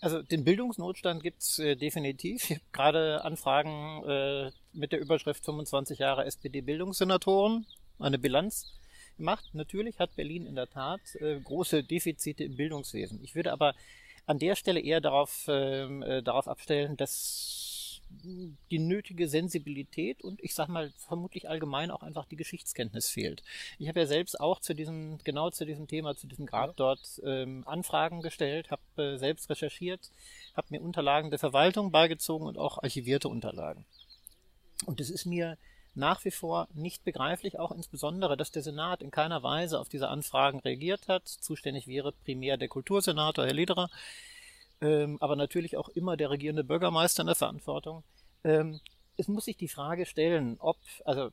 Also 0.00 0.22
den 0.22 0.44
Bildungsnotstand 0.44 1.22
gibt's 1.22 1.58
äh, 1.58 1.76
definitiv. 1.76 2.50
Ich 2.50 2.56
habe 2.56 2.64
gerade 2.72 3.24
Anfragen 3.24 4.02
äh, 4.04 4.50
mit 4.72 4.92
der 4.92 5.00
Überschrift 5.00 5.44
25 5.44 5.98
Jahre 5.98 6.24
SPD-Bildungssenatoren, 6.24 7.66
eine 7.98 8.18
Bilanz 8.18 8.72
gemacht. 9.18 9.44
Natürlich 9.52 9.98
hat 9.98 10.16
Berlin 10.16 10.46
in 10.46 10.54
der 10.54 10.68
Tat 10.68 11.00
äh, 11.16 11.38
große 11.40 11.84
Defizite 11.84 12.44
im 12.44 12.56
Bildungswesen. 12.56 13.20
Ich 13.22 13.34
würde 13.34 13.52
aber 13.52 13.74
an 14.26 14.38
der 14.38 14.56
Stelle 14.56 14.80
eher 14.80 15.00
darauf, 15.00 15.46
ähm, 15.48 16.02
äh, 16.02 16.22
darauf 16.22 16.48
abstellen, 16.48 16.96
dass 16.96 17.69
die 18.70 18.78
nötige 18.78 19.28
Sensibilität 19.28 20.22
und 20.22 20.42
ich 20.42 20.54
sag 20.54 20.68
mal 20.68 20.90
vermutlich 20.96 21.48
allgemein 21.48 21.90
auch 21.90 22.02
einfach 22.02 22.26
die 22.26 22.36
Geschichtskenntnis 22.36 23.08
fehlt. 23.08 23.42
Ich 23.78 23.88
habe 23.88 24.00
ja 24.00 24.06
selbst 24.06 24.38
auch 24.40 24.60
zu 24.60 24.74
diesem, 24.74 25.18
genau 25.24 25.50
zu 25.50 25.64
diesem 25.64 25.86
Thema, 25.86 26.16
zu 26.16 26.26
diesem 26.26 26.46
Grad 26.46 26.74
dort 26.76 27.20
ähm, 27.24 27.62
Anfragen 27.66 28.22
gestellt, 28.22 28.70
habe 28.70 28.82
äh, 28.96 29.16
selbst 29.16 29.48
recherchiert, 29.48 30.10
habe 30.54 30.68
mir 30.70 30.82
Unterlagen 30.82 31.30
der 31.30 31.38
Verwaltung 31.38 31.90
beigezogen 31.90 32.46
und 32.46 32.58
auch 32.58 32.82
archivierte 32.82 33.28
Unterlagen. 33.28 33.84
Und 34.86 35.00
es 35.00 35.10
ist 35.10 35.26
mir 35.26 35.56
nach 35.94 36.24
wie 36.24 36.30
vor 36.30 36.68
nicht 36.72 37.04
begreiflich, 37.04 37.58
auch 37.58 37.72
insbesondere, 37.72 38.36
dass 38.36 38.52
der 38.52 38.62
Senat 38.62 39.02
in 39.02 39.10
keiner 39.10 39.42
Weise 39.42 39.80
auf 39.80 39.88
diese 39.88 40.08
Anfragen 40.08 40.60
reagiert 40.60 41.08
hat. 41.08 41.26
Zuständig 41.26 41.86
wäre 41.86 42.12
primär 42.12 42.56
der 42.56 42.68
Kultursenator, 42.68 43.44
Herr 43.44 43.54
Lederer, 43.54 43.90
ähm, 44.80 45.18
aber 45.20 45.36
natürlich 45.36 45.76
auch 45.76 45.88
immer 45.90 46.16
der 46.16 46.30
regierende 46.30 46.64
Bürgermeister 46.64 47.22
in 47.22 47.26
der 47.26 47.36
Verantwortung. 47.36 48.02
Ähm, 48.44 48.80
es 49.16 49.28
muss 49.28 49.44
sich 49.44 49.56
die 49.56 49.68
Frage 49.68 50.06
stellen, 50.06 50.56
ob, 50.60 50.78
also 51.04 51.30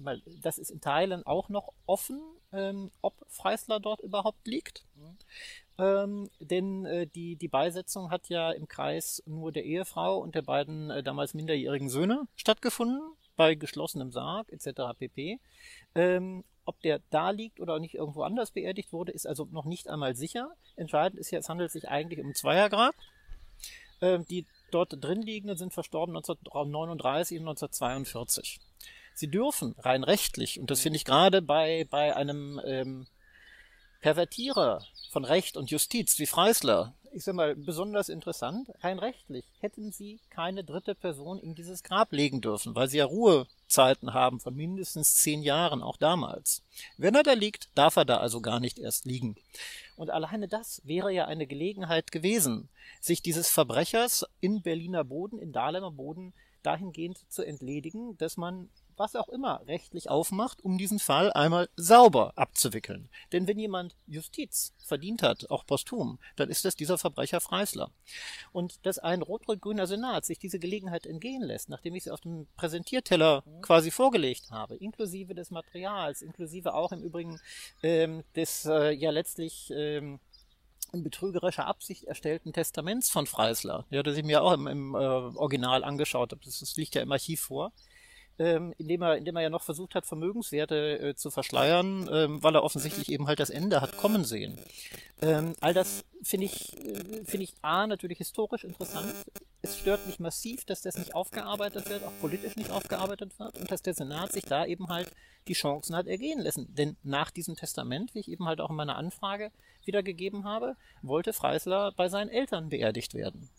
mal, 0.00 0.20
das 0.42 0.58
ist 0.58 0.70
in 0.70 0.80
Teilen 0.80 1.24
auch 1.24 1.48
noch 1.48 1.72
offen, 1.86 2.20
ähm, 2.52 2.90
ob 3.00 3.14
Freisler 3.28 3.80
dort 3.80 4.00
überhaupt 4.00 4.46
liegt. 4.46 4.84
Mhm. 4.94 5.16
Ähm, 5.78 6.30
denn 6.40 6.84
äh, 6.84 7.06
die, 7.06 7.36
die 7.36 7.48
Beisetzung 7.48 8.10
hat 8.10 8.28
ja 8.28 8.50
im 8.50 8.66
Kreis 8.68 9.22
nur 9.26 9.52
der 9.52 9.64
Ehefrau 9.64 10.18
und 10.18 10.34
der 10.34 10.42
beiden 10.42 10.90
äh, 10.90 11.02
damals 11.02 11.34
minderjährigen 11.34 11.88
Söhne 11.88 12.26
stattgefunden, 12.36 13.00
bei 13.38 13.54
geschlossenem 13.54 14.10
Sarg 14.10 14.52
etc. 14.52 14.98
pp. 14.98 15.38
Ähm, 15.94 16.44
ob 16.66 16.78
der 16.82 17.00
da 17.08 17.30
liegt 17.30 17.60
oder 17.60 17.78
nicht 17.78 17.94
irgendwo 17.94 18.24
anders 18.24 18.50
beerdigt 18.50 18.92
wurde, 18.92 19.12
ist 19.12 19.26
also 19.26 19.48
noch 19.50 19.64
nicht 19.64 19.88
einmal 19.88 20.14
sicher. 20.14 20.50
Entscheidend 20.76 21.18
ist 21.18 21.30
ja, 21.30 21.38
es 21.38 21.48
handelt 21.48 21.70
sich 21.70 21.88
eigentlich 21.88 22.20
um 22.20 22.34
Zweiergrab. 22.34 22.94
Ähm, 24.02 24.26
die 24.26 24.44
dort 24.70 24.92
drin 25.02 25.22
liegenden 25.22 25.56
sind 25.56 25.72
verstorben 25.72 26.14
1939 26.14 27.38
und 27.38 27.48
1942. 27.48 28.60
Sie 29.14 29.28
dürfen 29.28 29.74
rein 29.78 30.04
rechtlich, 30.04 30.60
und 30.60 30.70
das 30.70 30.80
finde 30.80 30.98
ich 30.98 31.04
gerade 31.04 31.40
bei, 31.40 31.86
bei 31.90 32.14
einem 32.14 32.60
ähm, 32.64 33.06
Pervertierer 34.00 34.84
von 35.10 35.24
Recht 35.24 35.56
und 35.56 35.70
Justiz 35.70 36.18
wie 36.18 36.26
Freisler, 36.26 36.94
ich 37.12 37.24
sag 37.24 37.34
mal, 37.34 37.54
besonders 37.54 38.08
interessant, 38.08 38.70
rein 38.80 38.98
rechtlich 38.98 39.44
hätten 39.60 39.92
sie 39.92 40.20
keine 40.30 40.64
dritte 40.64 40.94
Person 40.94 41.38
in 41.38 41.54
dieses 41.54 41.82
Grab 41.82 42.12
legen 42.12 42.40
dürfen, 42.40 42.74
weil 42.74 42.88
sie 42.88 42.98
ja 42.98 43.04
Ruhezeiten 43.04 44.14
haben 44.14 44.40
von 44.40 44.54
mindestens 44.54 45.16
zehn 45.16 45.42
Jahren, 45.42 45.82
auch 45.82 45.96
damals. 45.96 46.62
Wenn 46.96 47.14
er 47.14 47.22
da 47.22 47.32
liegt, 47.32 47.68
darf 47.74 47.96
er 47.96 48.04
da 48.04 48.18
also 48.18 48.40
gar 48.40 48.60
nicht 48.60 48.78
erst 48.78 49.04
liegen. 49.04 49.36
Und 49.96 50.10
alleine 50.10 50.48
das 50.48 50.80
wäre 50.84 51.12
ja 51.12 51.26
eine 51.26 51.46
Gelegenheit 51.46 52.12
gewesen, 52.12 52.68
sich 53.00 53.22
dieses 53.22 53.50
Verbrechers 53.50 54.26
in 54.40 54.62
Berliner 54.62 55.04
Boden, 55.04 55.38
in 55.38 55.52
Dahlemer 55.52 55.90
Boden, 55.90 56.32
dahingehend 56.62 57.18
zu 57.28 57.44
entledigen, 57.44 58.16
dass 58.18 58.36
man 58.36 58.68
was 58.98 59.16
auch 59.16 59.28
immer 59.28 59.62
rechtlich 59.66 60.10
aufmacht, 60.10 60.62
um 60.64 60.78
diesen 60.78 60.98
Fall 60.98 61.32
einmal 61.32 61.68
sauber 61.76 62.32
abzuwickeln. 62.36 63.08
Denn 63.32 63.46
wenn 63.46 63.58
jemand 63.58 63.96
Justiz 64.06 64.74
verdient 64.84 65.22
hat, 65.22 65.50
auch 65.50 65.66
posthum, 65.66 66.18
dann 66.36 66.48
ist 66.48 66.64
das 66.64 66.76
dieser 66.76 66.98
Verbrecher 66.98 67.40
Freisler. 67.40 67.90
Und 68.52 68.84
dass 68.86 68.98
ein 68.98 69.22
rot-rot-grüner 69.22 69.86
Senat 69.86 70.24
sich 70.24 70.38
diese 70.38 70.58
Gelegenheit 70.58 71.06
entgehen 71.06 71.42
lässt, 71.42 71.68
nachdem 71.68 71.94
ich 71.94 72.04
sie 72.04 72.10
auf 72.10 72.20
dem 72.20 72.46
Präsentierteller 72.56 73.44
quasi 73.62 73.90
vorgelegt 73.90 74.50
habe, 74.50 74.76
inklusive 74.76 75.34
des 75.34 75.50
Materials, 75.50 76.22
inklusive 76.22 76.74
auch 76.74 76.92
im 76.92 77.02
Übrigen 77.02 77.40
ähm, 77.82 78.24
des 78.34 78.64
äh, 78.66 78.90
ja 78.92 79.10
letztlich 79.10 79.72
ähm, 79.74 80.20
in 80.92 81.02
betrügerischer 81.02 81.66
Absicht 81.66 82.04
erstellten 82.04 82.52
Testaments 82.52 83.10
von 83.10 83.26
Freisler, 83.26 83.86
ja, 83.90 84.02
das 84.02 84.16
ich 84.16 84.24
mir 84.24 84.42
auch 84.42 84.52
im, 84.52 84.66
im 84.66 84.94
äh, 84.94 84.98
Original 84.98 85.84
angeschaut 85.84 86.32
habe. 86.32 86.42
Das, 86.44 86.60
das 86.60 86.76
liegt 86.76 86.94
ja 86.94 87.02
im 87.02 87.12
Archiv 87.12 87.40
vor 87.42 87.72
ähm, 88.38 88.72
indem 88.78 89.02
er, 89.02 89.16
indem 89.16 89.36
er 89.36 89.42
ja 89.42 89.50
noch 89.50 89.62
versucht 89.62 89.94
hat, 89.94 90.06
Vermögenswerte 90.06 91.00
äh, 91.00 91.14
zu 91.14 91.30
verschleiern, 91.30 92.08
ähm, 92.12 92.42
weil 92.42 92.54
er 92.54 92.62
offensichtlich 92.62 93.10
eben 93.10 93.26
halt 93.26 93.40
das 93.40 93.50
Ende 93.50 93.80
hat 93.80 93.96
kommen 93.96 94.24
sehen. 94.24 94.58
Ähm, 95.20 95.54
all 95.60 95.74
das 95.74 96.04
finde 96.22 96.46
ich, 96.46 96.76
äh, 96.76 97.24
finde 97.24 97.44
ich 97.44 97.54
A, 97.62 97.86
natürlich 97.86 98.18
historisch 98.18 98.64
interessant. 98.64 99.12
Es 99.62 99.78
stört 99.78 100.06
mich 100.06 100.20
massiv, 100.20 100.64
dass 100.64 100.82
das 100.82 100.96
nicht 100.96 101.14
aufgearbeitet 101.14 101.88
wird, 101.88 102.04
auch 102.04 102.12
politisch 102.20 102.54
nicht 102.56 102.70
aufgearbeitet 102.70 103.38
wird 103.38 103.58
und 103.58 103.70
dass 103.70 103.82
der 103.82 103.94
Senat 103.94 104.32
sich 104.32 104.44
da 104.44 104.64
eben 104.64 104.88
halt 104.88 105.10
die 105.48 105.54
Chancen 105.54 105.96
hat 105.96 106.06
ergehen 106.06 106.40
lassen. 106.40 106.72
Denn 106.74 106.96
nach 107.02 107.30
diesem 107.30 107.56
Testament, 107.56 108.14
wie 108.14 108.20
ich 108.20 108.30
eben 108.30 108.46
halt 108.46 108.60
auch 108.60 108.70
in 108.70 108.76
meiner 108.76 108.96
Anfrage 108.96 109.50
wiedergegeben 109.84 110.44
habe, 110.44 110.76
wollte 111.02 111.32
Freisler 111.32 111.92
bei 111.96 112.08
seinen 112.08 112.28
Eltern 112.28 112.68
beerdigt 112.68 113.14
werden. 113.14 113.50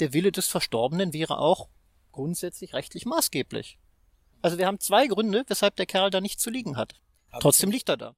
Der 0.00 0.14
Wille 0.14 0.32
des 0.32 0.48
Verstorbenen 0.48 1.12
wäre 1.12 1.38
auch 1.38 1.68
grundsätzlich 2.12 2.72
rechtlich 2.72 3.04
maßgeblich. 3.04 3.78
Also 4.42 4.58
wir 4.58 4.66
haben 4.66 4.80
zwei 4.80 5.06
Gründe, 5.06 5.44
weshalb 5.46 5.76
der 5.76 5.86
Kerl 5.86 6.10
da 6.10 6.20
nicht 6.20 6.40
zu 6.40 6.50
liegen 6.50 6.76
hat. 6.76 7.00
Trotzdem 7.40 7.70
liegt 7.70 7.88
er 7.88 7.96
da. 7.96 8.16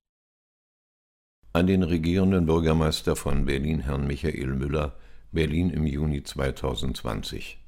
An 1.52 1.66
den 1.66 1.82
regierenden 1.82 2.46
Bürgermeister 2.46 3.14
von 3.14 3.44
Berlin, 3.44 3.80
Herrn 3.80 4.06
Michael 4.06 4.54
Müller, 4.54 4.96
Berlin 5.30 5.70
im 5.70 5.86
Juni 5.86 6.22
2020. 6.22 7.58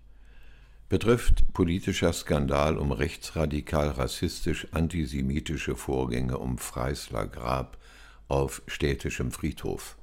Betrifft 0.88 1.52
politischer 1.52 2.12
Skandal 2.12 2.78
um 2.78 2.92
rechtsradikal 2.92 3.90
rassistisch 3.90 4.68
antisemitische 4.72 5.76
Vorgänge 5.76 6.38
um 6.38 6.58
Freisler 6.58 7.26
Grab 7.26 7.76
auf 8.28 8.62
städtischem 8.66 9.30
Friedhof. 9.30 9.96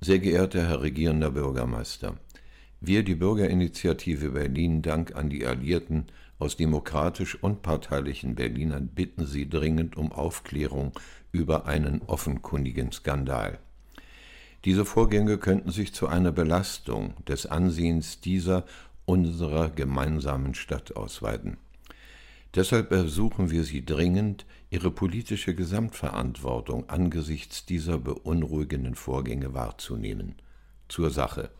Sehr 0.00 0.18
geehrter 0.18 0.68
Herr 0.68 0.82
regierender 0.82 1.30
Bürgermeister, 1.30 2.16
wir, 2.80 3.02
die 3.02 3.16
Bürgerinitiative 3.16 4.30
Berlin, 4.30 4.82
Dank 4.82 5.16
an 5.16 5.28
die 5.28 5.44
Alliierten, 5.44 6.06
aus 6.38 6.56
demokratisch 6.56 7.42
unparteilichen 7.42 8.34
Berlinern 8.34 8.88
bitten 8.88 9.26
sie 9.26 9.48
dringend 9.48 9.96
um 9.96 10.12
Aufklärung 10.12 10.92
über 11.32 11.66
einen 11.66 12.02
offenkundigen 12.02 12.92
Skandal. 12.92 13.58
Diese 14.64 14.84
Vorgänge 14.84 15.38
könnten 15.38 15.70
sich 15.70 15.94
zu 15.94 16.08
einer 16.08 16.32
Belastung 16.32 17.14
des 17.26 17.46
Ansehens 17.46 18.20
dieser 18.20 18.64
unserer 19.04 19.70
gemeinsamen 19.70 20.54
Stadt 20.54 20.96
ausweiten. 20.96 21.56
Deshalb 22.54 22.92
ersuchen 22.92 23.50
wir 23.50 23.64
Sie 23.64 23.84
dringend, 23.84 24.46
Ihre 24.70 24.90
politische 24.90 25.54
Gesamtverantwortung 25.54 26.88
angesichts 26.88 27.66
dieser 27.66 27.98
beunruhigenden 27.98 28.94
Vorgänge 28.94 29.54
wahrzunehmen. 29.54 30.34
Zur 30.88 31.10
Sache. 31.10 31.50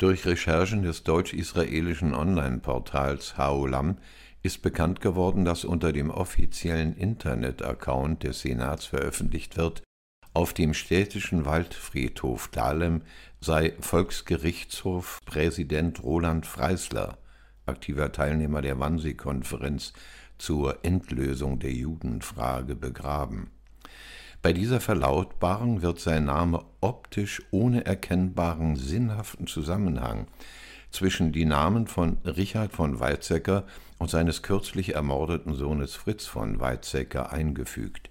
Durch 0.00 0.24
Recherchen 0.24 0.82
des 0.82 1.02
deutsch-israelischen 1.02 2.14
Online-Portals 2.14 3.36
Haolam 3.36 3.98
ist 4.42 4.62
bekannt 4.62 5.02
geworden, 5.02 5.44
dass 5.44 5.66
unter 5.66 5.92
dem 5.92 6.08
offiziellen 6.08 6.96
Internet-Account 6.96 8.22
des 8.22 8.40
Senats 8.40 8.86
veröffentlicht 8.86 9.58
wird, 9.58 9.82
auf 10.32 10.54
dem 10.54 10.72
städtischen 10.72 11.44
Waldfriedhof 11.44 12.48
Dahlem 12.48 13.02
sei 13.42 13.74
Volksgerichtshofpräsident 13.78 16.02
Roland 16.02 16.46
Freisler, 16.46 17.18
aktiver 17.66 18.10
Teilnehmer 18.10 18.62
der 18.62 18.80
Wannsee-Konferenz 18.80 19.92
zur 20.38 20.82
Endlösung 20.82 21.58
der 21.58 21.74
Judenfrage, 21.74 22.74
begraben 22.74 23.50
bei 24.42 24.52
dieser 24.52 24.80
Verlautbarung 24.80 25.82
wird 25.82 26.00
sein 26.00 26.24
Name 26.24 26.64
optisch 26.80 27.42
ohne 27.50 27.84
erkennbaren 27.84 28.76
sinnhaften 28.76 29.46
Zusammenhang 29.46 30.26
zwischen 30.90 31.32
die 31.32 31.44
Namen 31.44 31.86
von 31.86 32.16
Richard 32.24 32.72
von 32.72 33.00
Weizsäcker 33.00 33.64
und 33.98 34.10
seines 34.10 34.42
kürzlich 34.42 34.94
ermordeten 34.94 35.54
Sohnes 35.54 35.94
Fritz 35.94 36.26
von 36.26 36.58
Weizsäcker 36.58 37.32
eingefügt. 37.32 38.10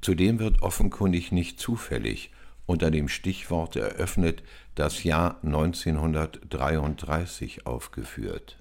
Zudem 0.00 0.38
wird 0.38 0.62
offenkundig 0.62 1.32
nicht 1.32 1.60
zufällig 1.60 2.30
unter 2.70 2.90
dem 2.92 3.08
Stichwort 3.08 3.74
eröffnet 3.74 4.44
das 4.76 5.02
Jahr 5.02 5.40
1933 5.42 7.66
aufgeführt. 7.66 8.58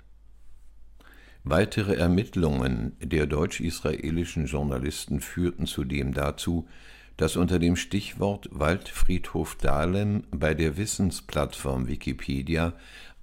Weitere 1.43 1.95
Ermittlungen 1.95 2.97
der 3.01 3.25
deutsch-israelischen 3.25 4.45
Journalisten 4.45 5.21
führten 5.21 5.65
zudem 5.67 6.13
dazu, 6.13 6.67
dass 7.15 7.35
unter 7.37 7.59
dem 7.59 7.75
Stichwort 7.75 8.49
Waldfriedhof 8.51 9.55
Dahlem 9.55 10.23
bei 10.31 10.53
der 10.53 10.77
Wissensplattform 10.77 11.87
Wikipedia 11.87 12.73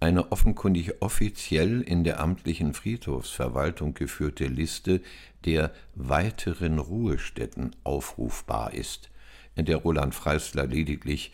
eine 0.00 0.32
offenkundig 0.32 1.00
offiziell 1.00 1.80
in 1.82 2.04
der 2.04 2.20
amtlichen 2.20 2.74
Friedhofsverwaltung 2.74 3.94
geführte 3.94 4.46
Liste 4.46 5.00
der 5.44 5.72
weiteren 5.94 6.78
Ruhestätten 6.78 7.74
aufrufbar 7.84 8.74
ist, 8.74 9.10
in 9.54 9.64
der 9.64 9.78
Roland 9.78 10.14
Freisler 10.14 10.66
lediglich 10.66 11.32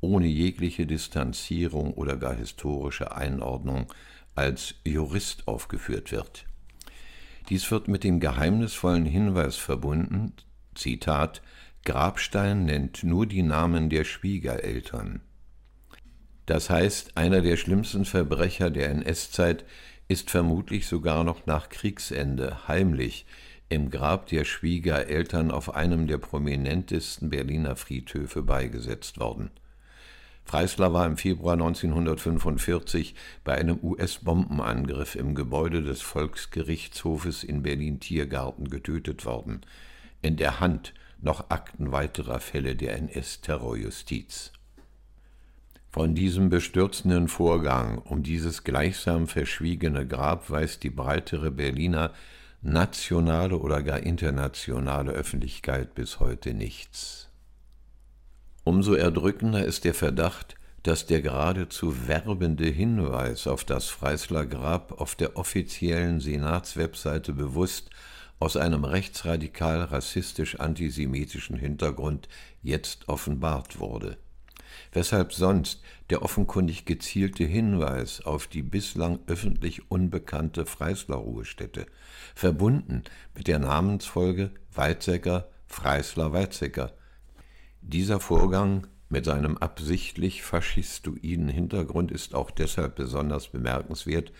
ohne 0.00 0.26
jegliche 0.26 0.86
Distanzierung 0.86 1.92
oder 1.92 2.16
gar 2.16 2.34
historische 2.34 3.14
Einordnung 3.14 3.92
als 4.38 4.76
Jurist 4.84 5.48
aufgeführt 5.48 6.12
wird. 6.12 6.46
Dies 7.48 7.70
wird 7.72 7.88
mit 7.88 8.04
dem 8.04 8.20
geheimnisvollen 8.20 9.04
Hinweis 9.04 9.56
verbunden, 9.56 10.32
Zitat, 10.74 11.42
Grabstein 11.84 12.64
nennt 12.64 13.02
nur 13.02 13.26
die 13.26 13.42
Namen 13.42 13.90
der 13.90 14.04
Schwiegereltern. 14.04 15.22
Das 16.46 16.70
heißt, 16.70 17.16
einer 17.16 17.40
der 17.40 17.56
schlimmsten 17.56 18.04
Verbrecher 18.04 18.70
der 18.70 18.90
NS-Zeit 18.90 19.64
ist 20.06 20.30
vermutlich 20.30 20.86
sogar 20.86 21.24
noch 21.24 21.46
nach 21.46 21.68
Kriegsende 21.68 22.68
heimlich 22.68 23.26
im 23.68 23.90
Grab 23.90 24.26
der 24.26 24.44
Schwiegereltern 24.44 25.50
auf 25.50 25.74
einem 25.74 26.06
der 26.06 26.18
prominentesten 26.18 27.28
Berliner 27.28 27.76
Friedhöfe 27.76 28.42
beigesetzt 28.42 29.18
worden 29.18 29.50
Freisler 30.48 30.94
war 30.94 31.04
im 31.04 31.18
Februar 31.18 31.52
1945 31.52 33.14
bei 33.44 33.54
einem 33.56 33.78
US-Bombenangriff 33.82 35.14
im 35.14 35.34
Gebäude 35.34 35.82
des 35.82 36.00
Volksgerichtshofes 36.00 37.44
in 37.44 37.62
Berlin-Tiergarten 37.62 38.70
getötet 38.70 39.26
worden, 39.26 39.60
in 40.22 40.38
der 40.38 40.58
Hand 40.58 40.94
noch 41.20 41.50
Akten 41.50 41.92
weiterer 41.92 42.40
Fälle 42.40 42.76
der 42.76 42.96
NS-Terrorjustiz. 42.96 44.52
Von 45.90 46.14
diesem 46.14 46.48
bestürzenden 46.48 47.28
Vorgang 47.28 47.98
um 47.98 48.22
dieses 48.22 48.64
gleichsam 48.64 49.26
verschwiegene 49.26 50.06
Grab 50.06 50.48
weiß 50.48 50.78
die 50.78 50.88
breitere 50.88 51.50
Berliner 51.50 52.14
nationale 52.62 53.58
oder 53.58 53.82
gar 53.82 54.00
internationale 54.00 55.12
Öffentlichkeit 55.12 55.94
bis 55.94 56.20
heute 56.20 56.54
nichts. 56.54 57.27
Umso 58.68 58.92
erdrückender 58.92 59.64
ist 59.64 59.84
der 59.84 59.94
Verdacht, 59.94 60.54
dass 60.82 61.06
der 61.06 61.22
geradezu 61.22 62.06
werbende 62.06 62.66
Hinweis 62.66 63.46
auf 63.46 63.64
das 63.64 63.86
Freisler 63.86 64.44
Grab 64.44 65.00
auf 65.00 65.14
der 65.14 65.38
offiziellen 65.38 66.20
Senatswebseite 66.20 67.32
bewusst 67.32 67.88
aus 68.38 68.58
einem 68.58 68.84
rechtsradikal 68.84 69.84
rassistisch-antisemitischen 69.84 71.56
Hintergrund 71.56 72.28
jetzt 72.62 73.08
offenbart 73.08 73.80
wurde. 73.80 74.18
Weshalb 74.92 75.32
sonst 75.32 75.80
der 76.10 76.20
offenkundig 76.20 76.84
gezielte 76.84 77.44
Hinweis 77.44 78.20
auf 78.20 78.48
die 78.48 78.60
bislang 78.60 79.18
öffentlich 79.28 79.90
unbekannte 79.90 80.66
Freisler 80.66 81.16
Ruhestätte, 81.16 81.86
verbunden 82.34 83.04
mit 83.34 83.46
der 83.46 83.60
Namensfolge 83.60 84.50
Weizsäcker, 84.74 85.48
Freisler, 85.66 86.34
Weizsäcker, 86.34 86.92
dieser 87.80 88.20
Vorgang 88.20 88.86
mit 89.08 89.24
seinem 89.24 89.56
absichtlich 89.56 90.42
faschistoiden 90.42 91.48
Hintergrund 91.48 92.10
ist 92.10 92.34
auch 92.34 92.50
deshalb 92.50 92.96
besonders 92.96 93.48
bemerkenswert, 93.48 94.32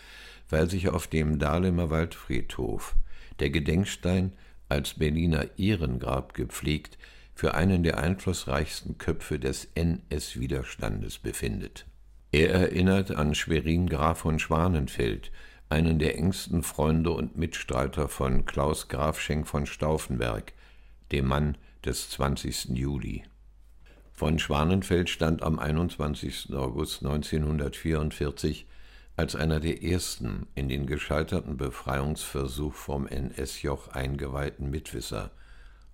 weil 0.50 0.68
sich 0.68 0.88
auf 0.88 1.07
dem 1.07 1.38
Dahlemer 1.38 1.90
Waldfriedhof 1.90 2.97
der 3.38 3.50
Gedenkstein 3.50 4.33
als 4.68 4.95
Berliner 4.95 5.59
Ehrengrab 5.59 6.35
gepflegt 6.35 6.99
für 7.35 7.54
einen 7.54 7.83
der 7.83 7.99
einflussreichsten 7.99 8.99
Köpfe 8.99 9.38
des 9.38 9.68
NS-Widerstandes 9.75 11.19
befindet. 11.19 11.86
Er 12.32 12.50
erinnert 12.50 13.12
an 13.12 13.34
Schwerin 13.34 13.89
Graf 13.89 14.19
von 14.19 14.39
Schwanenfeld, 14.39 15.30
einen 15.71 15.99
der 15.99 16.17
engsten 16.17 16.62
Freunde 16.62 17.10
und 17.12 17.36
Mitstreiter 17.36 18.08
von 18.08 18.45
Klaus 18.45 18.89
Graf 18.89 19.21
Schenk 19.21 19.47
von 19.47 19.67
Stauffenberg, 19.67 20.52
dem 21.12 21.26
Mann 21.26 21.56
des 21.84 22.10
20. 22.10 22.71
Juli. 22.71 23.23
Von 24.19 24.41
Schwanenfeld 24.41 25.11
stand 25.11 25.45
am 25.45 25.61
21. 25.61 26.52
August 26.52 27.04
1944 27.04 28.67
als 29.17 29.37
einer 29.37 29.61
der 29.61 29.85
ersten 29.85 30.49
in 30.57 30.69
den 30.69 30.89
gescheiterten 30.89 31.57
Befreiungsversuch 31.57 32.75
vom 32.75 33.07
NS-Joch 33.07 33.87
eingeweihten 33.87 34.71
Mitwisser 34.71 35.31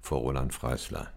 vor 0.01 0.21
Roland 0.21 0.55
Freisler. 0.55 1.13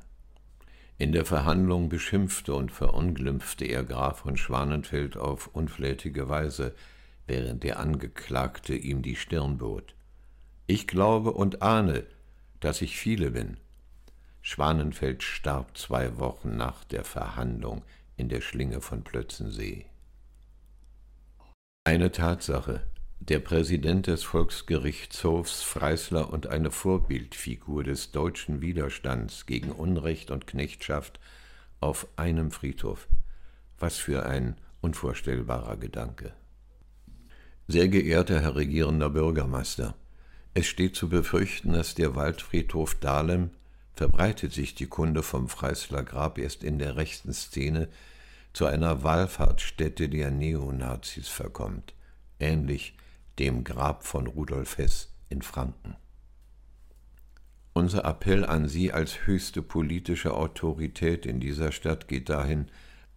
In 0.98 1.14
der 1.14 1.24
Verhandlung 1.24 1.88
beschimpfte 1.88 2.54
und 2.54 2.74
verunglimpfte 2.74 3.64
er 3.64 3.86
Graf 3.86 4.20
von 4.20 4.36
Schwanenfeld 4.36 5.16
auf 5.16 5.48
unflätige 5.48 6.28
Weise, 6.28 6.76
während 7.26 7.64
der 7.64 7.80
Angeklagte 7.80 8.76
ihm 8.76 9.02
die 9.02 9.16
Stirn 9.16 9.60
bot. 9.60 9.96
Ich 10.66 10.88
glaube 10.88 11.32
und 11.32 11.62
ahne, 11.62 12.04
dass 12.60 12.82
ich 12.82 12.98
viele 12.98 13.32
bin, 13.32 13.56
Schwanenfeld 14.50 15.24
starb 15.24 15.78
zwei 15.78 16.20
Wochen 16.20 16.56
nach 16.56 16.86
der 16.86 17.04
Verhandlung 17.04 17.84
in 18.16 18.30
der 18.30 18.40
Schlinge 18.40 18.80
von 18.80 19.04
Plötzensee. 19.04 19.88
Eine 21.84 22.14
Tatsache, 22.14 22.82
der 23.20 23.40
Präsident 23.40 24.08
des 24.08 24.24
Volksgerichtshofs 24.24 25.64
Freisler 25.64 26.32
und 26.32 26.48
eine 26.48 26.72
Vorbildfigur 26.72 27.84
des 27.84 28.14
deutschen 28.14 28.62
Widerstands 28.62 29.48
gegen 29.48 29.70
Unrecht 29.70 30.32
und 30.32 30.48
Knechtschaft 30.48 31.20
auf 31.82 32.08
einem 32.16 32.52
Friedhof. 32.52 33.10
Was 33.78 33.98
für 33.98 34.26
ein 34.26 34.56
unvorstellbarer 34.80 35.76
Gedanke. 35.76 36.32
Sehr 37.68 37.90
geehrter 37.90 38.40
Herr 38.40 38.56
regierender 38.56 39.10
Bürgermeister, 39.10 39.94
es 40.54 40.68
steht 40.68 40.96
zu 40.96 41.10
befürchten, 41.10 41.74
dass 41.74 41.96
der 41.96 42.16
Waldfriedhof 42.16 42.96
Dahlem 42.96 43.50
verbreitet 43.98 44.54
sich 44.54 44.76
die 44.76 44.86
Kunde 44.86 45.24
vom 45.24 45.50
Freisler 45.50 46.04
Grab 46.04 46.38
erst 46.38 46.64
in 46.64 46.78
der 46.78 46.96
rechten 46.96 47.34
Szene 47.34 47.90
zu 48.54 48.66
einer 48.66 49.04
Wallfahrtsstätte 49.04 50.08
der 50.08 50.30
Neonazis 50.30 51.28
verkommt, 51.28 51.94
ähnlich 52.40 52.96
dem 53.40 53.64
Grab 53.64 54.04
von 54.04 54.28
Rudolf 54.28 54.78
Hess 54.78 55.12
in 55.30 55.42
Franken. 55.42 55.96
Unser 57.74 58.06
Appell 58.06 58.46
an 58.46 58.68
Sie 58.68 58.94
als 58.94 59.26
höchste 59.26 59.62
politische 59.62 60.34
Autorität 60.34 61.26
in 61.26 61.40
dieser 61.40 61.72
Stadt 61.72 62.08
geht 62.08 62.30
dahin, 62.30 62.68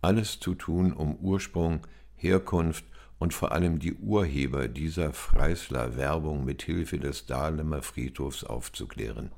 alles 0.02 0.40
zu 0.40 0.54
tun, 0.54 0.92
um 0.92 1.16
Ursprung, 1.16 1.86
Herkunft 2.16 2.84
und 3.18 3.34
vor 3.34 3.52
allem 3.52 3.78
die 3.78 3.94
Urheber 3.94 4.66
dieser 4.66 5.12
Freisler 5.12 5.96
Werbung 5.96 6.44
mit 6.44 6.62
Hilfe 6.62 6.98
des 6.98 7.26
Dahlemer 7.26 7.82
Friedhofs 7.82 8.44
aufzuklären. 8.44 9.30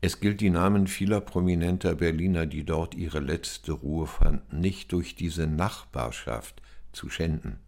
Es 0.00 0.20
gilt 0.20 0.40
die 0.40 0.50
Namen 0.50 0.86
vieler 0.86 1.20
prominenter 1.20 1.96
Berliner, 1.96 2.46
die 2.46 2.64
dort 2.64 2.94
ihre 2.94 3.18
letzte 3.18 3.72
Ruhe 3.72 4.06
fanden, 4.06 4.60
nicht 4.60 4.92
durch 4.92 5.16
diese 5.16 5.48
Nachbarschaft 5.48 6.62
zu 6.92 7.10
schänden. 7.10 7.58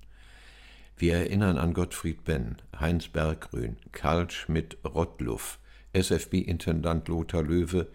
Wir 0.97 1.15
erinnern 1.15 1.59
an 1.59 1.75
Gottfried 1.75 2.25
Benn, 2.25 2.57
Heinz 2.79 3.09
Berggrün, 3.09 3.79
Karl 3.91 4.31
Schmidt-Rottluff, 4.31 5.59
SFB-Intendant 5.93 7.09
Lothar 7.09 7.43
Löwe, 7.43 7.89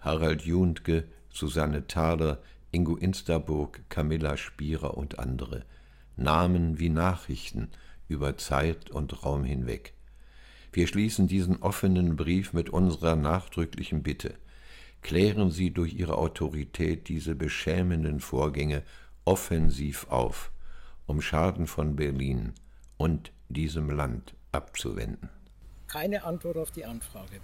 Harald 0.00 0.42
Juntke, 0.42 1.04
Susanne 1.28 1.86
Thaler, 1.86 2.40
Ingo 2.70 2.96
Insterburg, 2.96 3.82
Camilla 3.90 4.38
Spierer 4.38 4.96
und 4.96 5.18
andere. 5.18 5.66
Namen 6.16 6.78
wie 6.78 6.88
Nachrichten 6.88 7.68
über 8.08 8.38
Zeit 8.38 8.90
und 8.90 9.22
Raum 9.22 9.44
hinweg. 9.44 9.92
Wir 10.72 10.86
schließen 10.86 11.28
diesen 11.28 11.60
offenen 11.62 12.16
Brief 12.16 12.52
mit 12.52 12.70
unserer 12.70 13.14
nachdrücklichen 13.14 14.02
Bitte. 14.02 14.34
Klären 15.02 15.50
Sie 15.50 15.70
durch 15.70 15.94
Ihre 15.94 16.16
Autorität 16.16 17.08
diese 17.08 17.34
beschämenden 17.34 18.20
Vorgänge 18.20 18.82
offensiv 19.24 20.06
auf, 20.08 20.50
um 21.06 21.20
Schaden 21.20 21.66
von 21.66 21.96
Berlin 21.96 22.54
und 22.96 23.32
diesem 23.48 23.90
Land 23.90 24.34
abzuwenden 24.52 25.28
keine 25.92 26.24
Antwort 26.24 26.56
auf 26.56 26.70
die 26.70 26.86
Anfrage. 26.86 27.38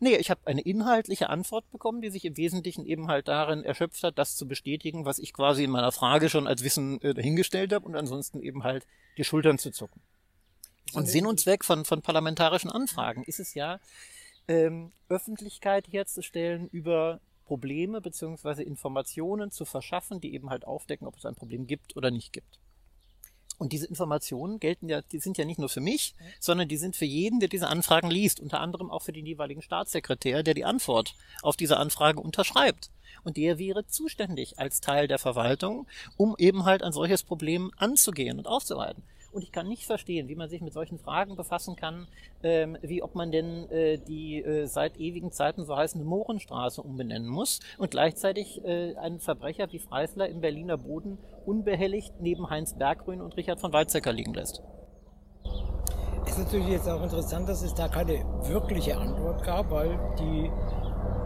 Nee, 0.00 0.16
ich 0.16 0.28
habe 0.28 0.40
eine 0.46 0.62
inhaltliche 0.62 1.30
Antwort 1.30 1.70
bekommen, 1.70 2.02
die 2.02 2.10
sich 2.10 2.24
im 2.24 2.36
Wesentlichen 2.36 2.84
eben 2.86 3.06
halt 3.06 3.28
darin 3.28 3.62
erschöpft 3.62 4.02
hat, 4.02 4.18
das 4.18 4.34
zu 4.34 4.48
bestätigen, 4.48 5.04
was 5.04 5.20
ich 5.20 5.32
quasi 5.32 5.62
in 5.62 5.70
meiner 5.70 5.92
Frage 5.92 6.28
schon 6.28 6.48
als 6.48 6.64
Wissen 6.64 7.00
äh, 7.02 7.14
dahingestellt 7.14 7.72
habe 7.72 7.86
und 7.86 7.94
ansonsten 7.94 8.40
eben 8.40 8.64
halt 8.64 8.84
die 9.16 9.22
Schultern 9.22 9.58
zu 9.58 9.70
zucken. 9.70 10.00
Und 10.94 11.06
Sinn 11.06 11.26
und 11.26 11.40
Zweck 11.40 11.64
von, 11.64 11.84
von 11.84 12.02
parlamentarischen 12.02 12.70
Anfragen 12.70 13.24
ist 13.24 13.40
es 13.40 13.54
ja, 13.54 13.80
ähm, 14.48 14.92
Öffentlichkeit 15.08 15.86
herzustellen 15.90 16.68
über 16.68 17.20
Probleme 17.44 18.00
beziehungsweise 18.00 18.62
Informationen 18.62 19.50
zu 19.50 19.64
verschaffen, 19.64 20.20
die 20.20 20.34
eben 20.34 20.50
halt 20.50 20.66
aufdecken, 20.66 21.06
ob 21.06 21.16
es 21.16 21.26
ein 21.26 21.34
Problem 21.34 21.66
gibt 21.66 21.96
oder 21.96 22.10
nicht 22.10 22.32
gibt. 22.32 22.58
Und 23.56 23.72
diese 23.72 23.86
Informationen 23.86 24.58
gelten 24.58 24.88
ja, 24.88 25.00
die 25.00 25.20
sind 25.20 25.38
ja 25.38 25.44
nicht 25.44 25.60
nur 25.60 25.68
für 25.68 25.80
mich, 25.80 26.14
sondern 26.40 26.68
die 26.68 26.76
sind 26.76 26.96
für 26.96 27.04
jeden, 27.04 27.38
der 27.38 27.48
diese 27.48 27.68
Anfragen 27.68 28.10
liest, 28.10 28.40
unter 28.40 28.60
anderem 28.60 28.90
auch 28.90 29.02
für 29.02 29.12
den 29.12 29.26
jeweiligen 29.26 29.62
Staatssekretär, 29.62 30.42
der 30.42 30.54
die 30.54 30.64
Antwort 30.64 31.14
auf 31.42 31.56
diese 31.56 31.76
Anfrage 31.76 32.20
unterschreibt. 32.20 32.90
Und 33.22 33.36
der 33.36 33.58
wäre 33.58 33.86
zuständig 33.86 34.58
als 34.58 34.80
Teil 34.80 35.06
der 35.06 35.18
Verwaltung, 35.18 35.86
um 36.16 36.34
eben 36.36 36.64
halt 36.64 36.82
ein 36.82 36.92
solches 36.92 37.22
Problem 37.22 37.70
anzugehen 37.76 38.38
und 38.38 38.48
aufzuhalten. 38.48 39.04
Und 39.34 39.42
ich 39.42 39.50
kann 39.50 39.68
nicht 39.68 39.84
verstehen, 39.84 40.28
wie 40.28 40.36
man 40.36 40.48
sich 40.48 40.60
mit 40.60 40.72
solchen 40.72 40.98
Fragen 40.98 41.34
befassen 41.34 41.74
kann, 41.74 42.06
ähm, 42.44 42.78
wie 42.82 43.02
ob 43.02 43.16
man 43.16 43.32
denn 43.32 43.68
äh, 43.68 43.98
die 43.98 44.42
äh, 44.42 44.66
seit 44.66 44.96
ewigen 44.98 45.32
Zeiten 45.32 45.64
so 45.64 45.76
heißende 45.76 46.06
Mohrenstraße 46.06 46.80
umbenennen 46.80 47.28
muss 47.28 47.58
und 47.76 47.90
gleichzeitig 47.90 48.64
äh, 48.64 48.94
einen 48.94 49.18
Verbrecher 49.18 49.72
wie 49.72 49.80
Freisler 49.80 50.28
im 50.28 50.40
Berliner 50.40 50.78
Boden 50.78 51.18
unbehelligt 51.46 52.14
neben 52.20 52.48
Heinz 52.48 52.74
Berggrün 52.78 53.20
und 53.20 53.36
Richard 53.36 53.60
von 53.60 53.72
Weizsäcker 53.72 54.12
liegen 54.12 54.34
lässt. 54.34 54.62
Es 56.26 56.38
ist 56.38 56.38
natürlich 56.38 56.68
jetzt 56.68 56.88
auch 56.88 57.02
interessant, 57.02 57.48
dass 57.48 57.62
es 57.62 57.74
da 57.74 57.88
keine 57.88 58.24
wirkliche 58.42 58.96
Antwort 58.96 59.44
gab, 59.44 59.70
weil 59.70 59.98
die 60.18 60.50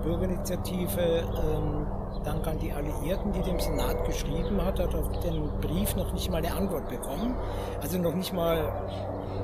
Bürgerinitiative 0.03 1.01
ähm, 1.01 1.87
Dank 2.25 2.47
an 2.47 2.59
die 2.59 2.73
Alliierten, 2.73 3.33
die 3.33 3.43
dem 3.43 3.59
Senat 3.61 4.05
geschrieben 4.05 4.63
hat, 4.65 4.81
hat 4.81 4.95
auf 4.95 5.21
den 5.21 5.49
Brief 5.61 5.95
noch 5.97 6.13
nicht 6.13 6.31
mal 6.31 6.39
eine 6.39 6.53
Antwort 6.53 6.89
bekommen. 6.89 7.35
Also 7.81 7.99
noch 7.99 8.15
nicht 8.15 8.33
mal 8.33 8.59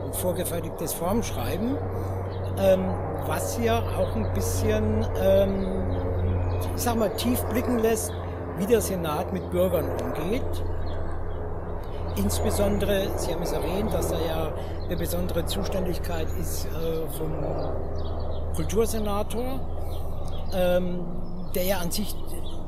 ein 0.05 0.13
vorgefertigtes 0.13 0.93
Formschreiben, 0.93 1.77
ähm, 2.59 2.85
was 3.27 3.59
ja 3.63 3.79
auch 3.79 4.15
ein 4.17 4.33
bisschen, 4.35 5.07
ähm, 5.21 5.67
ich 6.75 6.83
sag 6.83 6.97
mal, 6.97 7.11
tief 7.11 7.43
blicken 7.45 7.79
lässt, 7.79 8.13
wie 8.59 8.67
der 8.67 8.81
Senat 8.81 9.33
mit 9.33 9.51
Bürgern 9.51 9.87
umgeht. 10.03 10.65
Insbesondere, 12.17 13.09
Sie 13.17 13.33
haben 13.33 13.43
es 13.43 13.53
erwähnt, 13.53 13.93
dass 13.93 14.09
da 14.09 14.17
ja 14.17 14.53
eine 14.85 14.97
besondere 14.97 15.47
Zuständigkeit 15.47 16.29
ist 16.39 16.67
äh, 16.67 17.09
vom 17.19 17.33
Kultursenator, 18.55 19.61
ähm, 20.55 21.01
der 21.55 21.65
ja 21.65 21.79
an 21.79 21.91
sich 21.91 22.15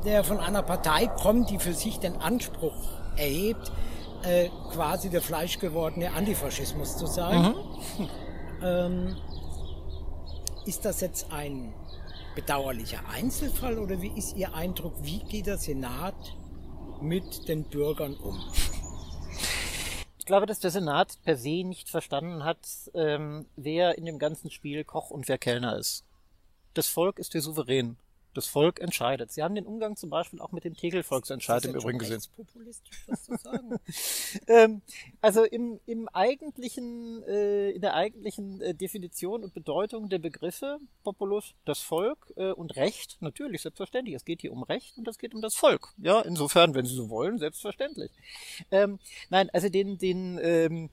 der 0.05 0.23
von 0.23 0.39
einer 0.39 0.63
Partei 0.63 1.07
kommt, 1.07 1.49
die 1.49 1.59
für 1.59 1.73
sich 1.73 1.99
den 1.99 2.15
Anspruch 2.17 2.75
erhebt, 3.17 3.71
äh, 4.23 4.49
quasi 4.71 5.09
der 5.09 5.21
fleischgewordene 5.21 6.13
Antifaschismus 6.13 6.97
zu 6.97 7.07
sein. 7.07 7.41
Mhm. 7.41 8.09
Ähm, 8.63 9.17
ist 10.65 10.83
das 10.85 11.01
jetzt 11.01 11.31
ein 11.31 11.73
bedauerlicher 12.35 12.99
Einzelfall 13.09 13.79
oder 13.79 14.01
wie 14.01 14.11
ist 14.15 14.35
Ihr 14.35 14.53
Eindruck, 14.53 14.93
wie 15.01 15.19
geht 15.19 15.47
der 15.47 15.57
Senat 15.57 16.35
mit 17.01 17.47
den 17.47 17.63
Bürgern 17.63 18.15
um? 18.15 18.39
Ich 20.17 20.25
glaube, 20.25 20.45
dass 20.45 20.59
der 20.59 20.71
Senat 20.71 21.19
per 21.23 21.37
se 21.37 21.63
nicht 21.63 21.89
verstanden 21.89 22.43
hat, 22.43 22.59
ähm, 22.93 23.45
wer 23.55 23.97
in 23.97 24.05
dem 24.05 24.19
ganzen 24.19 24.51
Spiel 24.51 24.83
Koch 24.83 25.09
und 25.09 25.27
wer 25.27 25.37
Kellner 25.37 25.77
ist. 25.77 26.06
Das 26.77 26.89
Volk 26.89 27.17
ist 27.17 27.33
der 27.33 27.41
Souverän. 27.41 27.97
Das 28.35 28.45
Volk 28.45 28.79
entscheidet. 28.79 29.31
Sie 29.31 29.41
haben 29.41 29.55
den 29.55 29.65
Umgang 29.65 29.95
zum 29.95 30.11
Beispiel 30.11 30.39
auch 30.39 30.51
mit 30.51 30.63
dem 30.63 30.75
Tegel-Volksentscheid 30.75 31.65
im 31.65 31.73
Übrigen 31.73 31.97
gesehen. 31.97 32.21
sagen. 33.39 33.79
ähm, 34.47 34.83
also 35.19 35.43
im, 35.43 35.79
im 35.87 36.07
eigentlichen, 36.09 37.23
äh, 37.23 37.71
in 37.71 37.81
der 37.81 37.95
eigentlichen 37.95 38.61
äh, 38.61 38.75
Definition 38.75 39.43
und 39.43 39.55
Bedeutung 39.55 40.07
der 40.07 40.19
Begriffe 40.19 40.77
Populus, 41.03 41.55
das 41.65 41.79
Volk 41.79 42.31
äh, 42.35 42.51
und 42.51 42.75
Recht, 42.75 43.17
natürlich, 43.21 43.63
selbstverständlich. 43.63 44.13
Es 44.13 44.23
geht 44.23 44.41
hier 44.41 44.53
um 44.53 44.61
Recht 44.61 44.99
und 44.99 45.07
es 45.07 45.17
geht 45.17 45.33
um 45.33 45.41
das 45.41 45.55
Volk. 45.55 45.95
Ja, 45.97 46.21
insofern, 46.21 46.75
wenn 46.75 46.85
Sie 46.85 46.93
so 46.93 47.09
wollen, 47.09 47.39
selbstverständlich. 47.39 48.11
Ähm, 48.69 48.99
nein, 49.31 49.49
also 49.51 49.69
den, 49.69 49.97
den, 49.97 50.37
ähm, 50.43 50.91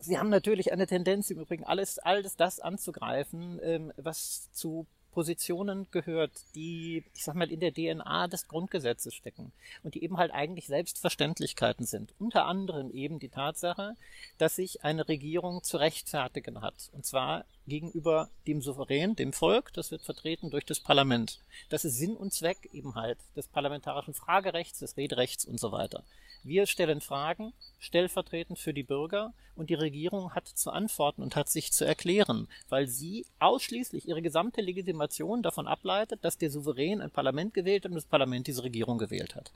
Sie 0.00 0.18
haben 0.18 0.28
natürlich 0.28 0.72
eine 0.72 0.86
Tendenz 0.86 1.30
im 1.30 1.40
Übrigen, 1.40 1.64
alles, 1.64 1.98
alles 1.98 2.36
das 2.36 2.60
anzugreifen, 2.60 3.58
ähm, 3.62 3.92
was 3.96 4.52
zu 4.52 4.86
Positionen 5.18 5.88
gehört, 5.90 6.30
die, 6.54 7.02
ich 7.12 7.24
sag 7.24 7.34
mal, 7.34 7.50
in 7.50 7.58
der 7.58 7.72
DNA 7.72 8.28
des 8.28 8.46
Grundgesetzes 8.46 9.14
stecken 9.14 9.50
und 9.82 9.96
die 9.96 10.04
eben 10.04 10.16
halt 10.16 10.32
eigentlich 10.32 10.68
Selbstverständlichkeiten 10.68 11.86
sind. 11.86 12.14
Unter 12.20 12.46
anderem 12.46 12.92
eben 12.92 13.18
die 13.18 13.28
Tatsache, 13.28 13.96
dass 14.36 14.54
sich 14.54 14.84
eine 14.84 15.08
Regierung 15.08 15.64
zu 15.64 15.78
rechtfertigen 15.78 16.60
hat. 16.60 16.90
Und 16.92 17.04
zwar 17.04 17.46
gegenüber 17.66 18.28
dem 18.46 18.62
Souverän, 18.62 19.16
dem 19.16 19.32
Volk, 19.32 19.72
das 19.72 19.90
wird 19.90 20.02
vertreten 20.02 20.50
durch 20.50 20.64
das 20.64 20.78
Parlament. 20.78 21.40
Das 21.68 21.84
ist 21.84 21.96
Sinn 21.96 22.16
und 22.16 22.32
Zweck 22.32 22.68
eben 22.72 22.94
halt 22.94 23.18
des 23.34 23.48
parlamentarischen 23.48 24.14
Fragerechts, 24.14 24.78
des 24.78 24.96
Rederechts 24.96 25.44
und 25.44 25.58
so 25.58 25.72
weiter. 25.72 26.04
Wir 26.42 26.66
stellen 26.66 27.00
Fragen, 27.00 27.52
stellvertretend 27.78 28.58
für 28.58 28.72
die 28.72 28.82
Bürger, 28.82 29.32
und 29.58 29.70
die 29.70 29.74
Regierung 29.74 30.34
hat 30.34 30.46
zu 30.46 30.70
antworten 30.70 31.20
und 31.20 31.34
hat 31.34 31.48
sich 31.48 31.72
zu 31.72 31.84
erklären, 31.84 32.46
weil 32.68 32.86
sie 32.86 33.26
ausschließlich 33.40 34.08
ihre 34.08 34.22
gesamte 34.22 34.60
Legitimation 34.60 35.42
davon 35.42 35.66
ableitet, 35.66 36.24
dass 36.24 36.38
der 36.38 36.50
Souverän 36.50 37.00
ein 37.00 37.10
Parlament 37.10 37.54
gewählt 37.54 37.84
und 37.84 37.94
das 37.94 38.06
Parlament 38.06 38.46
diese 38.46 38.62
Regierung 38.62 38.98
gewählt 38.98 39.34
hat. 39.34 39.52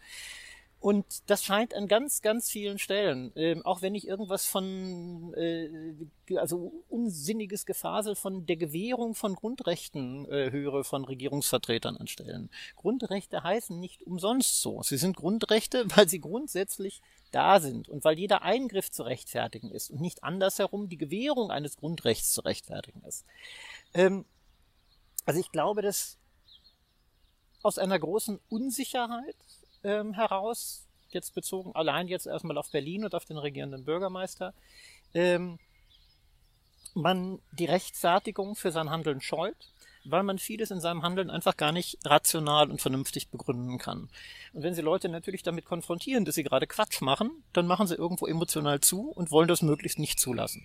Und 0.83 1.31
das 1.31 1.45
scheint 1.45 1.75
an 1.75 1.87
ganz, 1.87 2.23
ganz 2.23 2.51
vielen 2.51 2.77
Stellen, 2.81 3.31
ähm, 3.37 3.64
auch 3.64 3.83
wenn 3.83 3.95
ich 3.95 4.09
irgendwas 4.09 4.47
von, 4.47 5.33
äh, 5.35 5.95
also 6.37 6.73
unsinniges 6.88 7.66
Gefasel 7.66 8.16
von 8.16 8.47
der 8.47 8.57
Gewährung 8.57 9.14
von 9.14 9.37
Grundrechten 9.37 10.29
äh, 10.29 10.51
höre 10.51 10.83
von 10.83 11.05
Regierungsvertretern 11.05 11.97
an 11.97 12.09
Stellen. 12.09 12.51
Grundrechte 12.75 13.45
heißen 13.45 13.79
nicht 13.79 14.03
umsonst 14.03 14.61
so. 14.61 14.83
Sie 14.83 14.97
sind 14.97 15.16
Grundrechte, 15.16 15.85
weil 15.97 16.09
sie 16.09 16.18
grundsätzlich 16.18 17.01
da 17.31 17.61
sind 17.61 17.88
und 17.88 18.03
weil 18.03 18.18
jeder 18.18 18.42
Eingriff 18.42 18.90
zu 18.90 19.05
rechtfertigen 19.05 19.71
ist 19.71 19.88
und 19.88 20.01
nicht 20.01 20.25
andersherum 20.25 20.88
die 20.88 20.99
Gewährung 20.99 21.53
eines 21.53 21.77
Grundrechts 21.77 22.33
zu 22.33 22.40
rechtfertigen 22.40 23.05
ist. 23.05 23.25
Ähm, 23.95 24.25
also 25.27 25.38
ich 25.38 25.53
glaube, 25.53 25.81
dass 25.81 26.18
aus 27.62 27.79
einer 27.79 28.01
großen 28.01 28.40
Unsicherheit 28.49 29.37
ähm, 29.85 30.14
heraus, 30.14 30.87
jetzt 31.11 31.35
bezogen 31.35 31.75
allein 31.75 32.09
jetzt 32.09 32.27
erstmal 32.27 32.59
auf 32.59 32.71
Berlin 32.71 33.05
und 33.05 33.14
auf 33.14 33.25
den 33.25 33.38
regierenden 33.38 33.85
Bürgermeister, 33.85 34.55
ähm, 35.14 35.59
man 36.95 37.38
die 37.53 37.64
Rechtfertigung 37.64 38.55
für 38.55 38.71
sein 38.71 38.90
Handeln 38.90 39.21
scheut, 39.21 39.57
weil 40.05 40.23
man 40.23 40.38
vieles 40.38 40.71
in 40.71 40.81
seinem 40.81 41.03
Handeln 41.03 41.31
einfach 41.31 41.57
gar 41.57 41.73
nicht 41.73 41.99
rational 42.05 42.71
und 42.71 42.81
vernünftig 42.81 43.29
begründen 43.29 43.79
kann. 43.79 44.09
Und 44.53 44.62
wenn 44.62 44.75
Sie 44.75 44.83
Leute 44.83 45.09
natürlich 45.09 45.42
damit 45.42 45.64
konfrontieren, 45.64 46.25
dass 46.25 46.35
sie 46.35 46.42
gerade 46.42 46.66
Quatsch 46.66 47.01
machen, 47.01 47.31
dann 47.53 47.66
machen 47.66 47.87
sie 47.87 47.95
irgendwo 47.95 48.27
emotional 48.27 48.81
zu 48.81 49.11
und 49.11 49.31
wollen 49.31 49.49
das 49.49 49.62
möglichst 49.62 49.99
nicht 49.99 50.18
zulassen. 50.18 50.64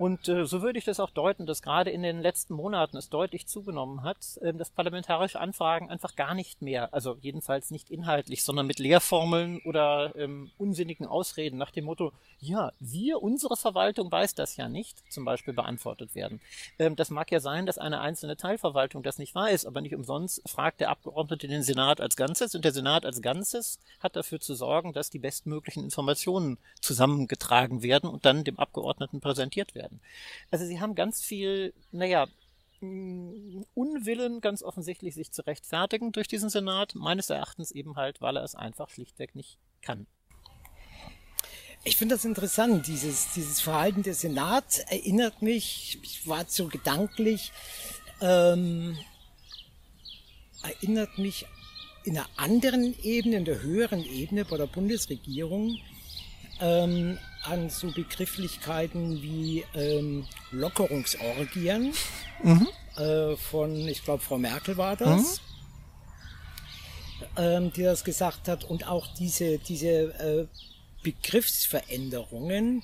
Und 0.00 0.28
äh, 0.28 0.46
so 0.46 0.62
würde 0.62 0.78
ich 0.78 0.86
das 0.86 0.98
auch 0.98 1.10
deuten, 1.10 1.44
dass 1.44 1.60
gerade 1.60 1.90
in 1.90 2.02
den 2.02 2.22
letzten 2.22 2.54
Monaten 2.54 2.96
es 2.96 3.10
deutlich 3.10 3.46
zugenommen 3.46 4.02
hat, 4.02 4.38
äh, 4.40 4.54
dass 4.54 4.70
parlamentarische 4.70 5.38
Anfragen 5.38 5.90
einfach 5.90 6.16
gar 6.16 6.32
nicht 6.32 6.62
mehr, 6.62 6.94
also 6.94 7.18
jedenfalls 7.20 7.70
nicht 7.70 7.90
inhaltlich, 7.90 8.42
sondern 8.42 8.66
mit 8.66 8.78
Lehrformeln 8.78 9.60
oder 9.66 10.14
ähm, 10.16 10.52
unsinnigen 10.56 11.04
Ausreden 11.04 11.58
nach 11.58 11.70
dem 11.70 11.84
Motto, 11.84 12.14
ja, 12.38 12.72
wir, 12.80 13.22
unsere 13.22 13.58
Verwaltung 13.58 14.10
weiß 14.10 14.34
das 14.34 14.56
ja 14.56 14.70
nicht, 14.70 14.96
zum 15.12 15.26
Beispiel 15.26 15.52
beantwortet 15.52 16.14
werden. 16.14 16.40
Ähm, 16.78 16.96
das 16.96 17.10
mag 17.10 17.30
ja 17.30 17.40
sein, 17.40 17.66
dass 17.66 17.76
eine 17.76 18.00
einzelne 18.00 18.38
Teilverwaltung 18.38 19.02
das 19.02 19.18
nicht 19.18 19.34
weiß, 19.34 19.66
aber 19.66 19.82
nicht 19.82 19.94
umsonst 19.94 20.40
fragt 20.48 20.80
der 20.80 20.88
Abgeordnete 20.88 21.46
den 21.46 21.62
Senat 21.62 22.00
als 22.00 22.16
Ganzes 22.16 22.54
und 22.54 22.64
der 22.64 22.72
Senat 22.72 23.04
als 23.04 23.20
Ganzes 23.20 23.78
hat 23.98 24.16
dafür 24.16 24.40
zu 24.40 24.54
sorgen, 24.54 24.94
dass 24.94 25.10
die 25.10 25.18
bestmöglichen 25.18 25.84
Informationen 25.84 26.56
zusammengetragen 26.80 27.82
werden 27.82 28.08
und 28.08 28.24
dann 28.24 28.44
dem 28.44 28.58
Abgeordneten 28.58 29.20
präsentiert 29.20 29.74
werden 29.74 29.89
werden. 29.90 30.00
Also 30.50 30.64
sie 30.66 30.80
haben 30.80 30.94
ganz 30.94 31.22
viel, 31.22 31.74
naja, 31.92 32.26
mm, 32.80 33.62
Unwillen 33.74 34.40
ganz 34.40 34.62
offensichtlich 34.62 35.14
sich 35.14 35.32
zu 35.32 35.46
rechtfertigen 35.46 36.12
durch 36.12 36.28
diesen 36.28 36.50
Senat, 36.50 36.94
meines 36.94 37.30
Erachtens 37.30 37.70
eben 37.70 37.96
halt, 37.96 38.20
weil 38.20 38.36
er 38.36 38.44
es 38.44 38.54
einfach 38.54 38.90
schlichtweg 38.90 39.34
nicht 39.34 39.58
kann. 39.82 40.06
Ich 41.82 41.96
finde 41.96 42.14
das 42.14 42.26
interessant, 42.26 42.86
dieses, 42.86 43.32
dieses 43.32 43.60
Verhalten 43.60 44.02
des 44.02 44.20
Senats 44.20 44.80
erinnert 44.80 45.40
mich, 45.40 45.98
ich 46.02 46.28
war 46.28 46.44
so 46.46 46.68
gedanklich, 46.68 47.52
ähm, 48.20 48.98
erinnert 50.62 51.16
mich 51.16 51.46
in 52.04 52.18
einer 52.18 52.28
anderen 52.36 52.94
Ebene, 53.02 53.36
in 53.36 53.44
der 53.46 53.62
höheren 53.62 54.04
Ebene 54.04 54.44
bei 54.44 54.58
der 54.58 54.66
Bundesregierung 54.66 55.78
ähm, 56.60 57.18
an 57.42 57.70
so 57.70 57.90
Begrifflichkeiten 57.90 59.22
wie 59.22 59.64
ähm, 59.74 60.26
Lockerungsorgien 60.50 61.92
mhm. 62.42 62.68
äh, 62.96 63.36
von, 63.36 63.88
ich 63.88 64.04
glaube, 64.04 64.22
Frau 64.22 64.38
Merkel 64.38 64.76
war 64.76 64.96
das, 64.96 65.40
mhm. 65.40 67.26
ähm, 67.36 67.72
die 67.72 67.82
das 67.82 68.04
gesagt 68.04 68.48
hat 68.48 68.64
und 68.64 68.86
auch 68.86 69.06
diese, 69.14 69.58
diese 69.58 69.88
äh, 69.88 70.46
Begriffsveränderungen 71.02 72.82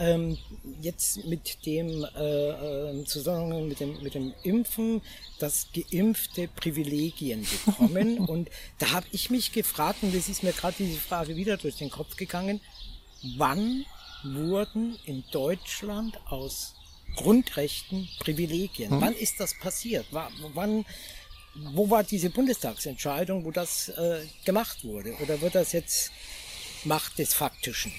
ähm, 0.00 0.38
jetzt 0.80 1.26
mit 1.26 1.66
dem 1.66 2.06
äh, 2.16 2.48
äh, 2.48 3.04
Zusammenhang 3.04 3.68
mit 3.68 3.80
dem 3.80 4.02
mit 4.02 4.14
dem 4.14 4.32
Impfen, 4.42 5.02
dass 5.38 5.68
Geimpfte 5.74 6.48
Privilegien 6.48 7.46
bekommen 7.66 8.18
und 8.26 8.48
da 8.78 8.92
habe 8.92 9.06
ich 9.12 9.28
mich 9.28 9.52
gefragt 9.52 10.02
und 10.02 10.14
es 10.14 10.28
ist 10.28 10.42
mir 10.42 10.52
gerade 10.52 10.76
diese 10.78 10.98
Frage 10.98 11.36
wieder 11.36 11.58
durch 11.58 11.76
den 11.76 11.90
Kopf 11.90 12.16
gegangen, 12.16 12.60
wann 13.36 13.84
wurden 14.22 14.98
in 15.04 15.24
Deutschland 15.30 16.18
aus 16.26 16.74
Grundrechten 17.16 18.08
Privilegien? 18.20 18.90
Hm. 18.90 19.00
Wann 19.00 19.14
ist 19.14 19.40
das 19.40 19.58
passiert? 19.58 20.06
Wann, 20.10 20.84
wo 21.54 21.90
war 21.90 22.04
diese 22.04 22.30
Bundestagsentscheidung, 22.30 23.44
wo 23.44 23.50
das 23.50 23.88
äh, 23.88 24.24
gemacht 24.44 24.84
wurde? 24.84 25.14
Oder 25.16 25.40
wird 25.40 25.54
das 25.54 25.72
jetzt 25.72 26.12
Macht 26.84 27.18
des 27.18 27.34
Faktischen? 27.34 27.92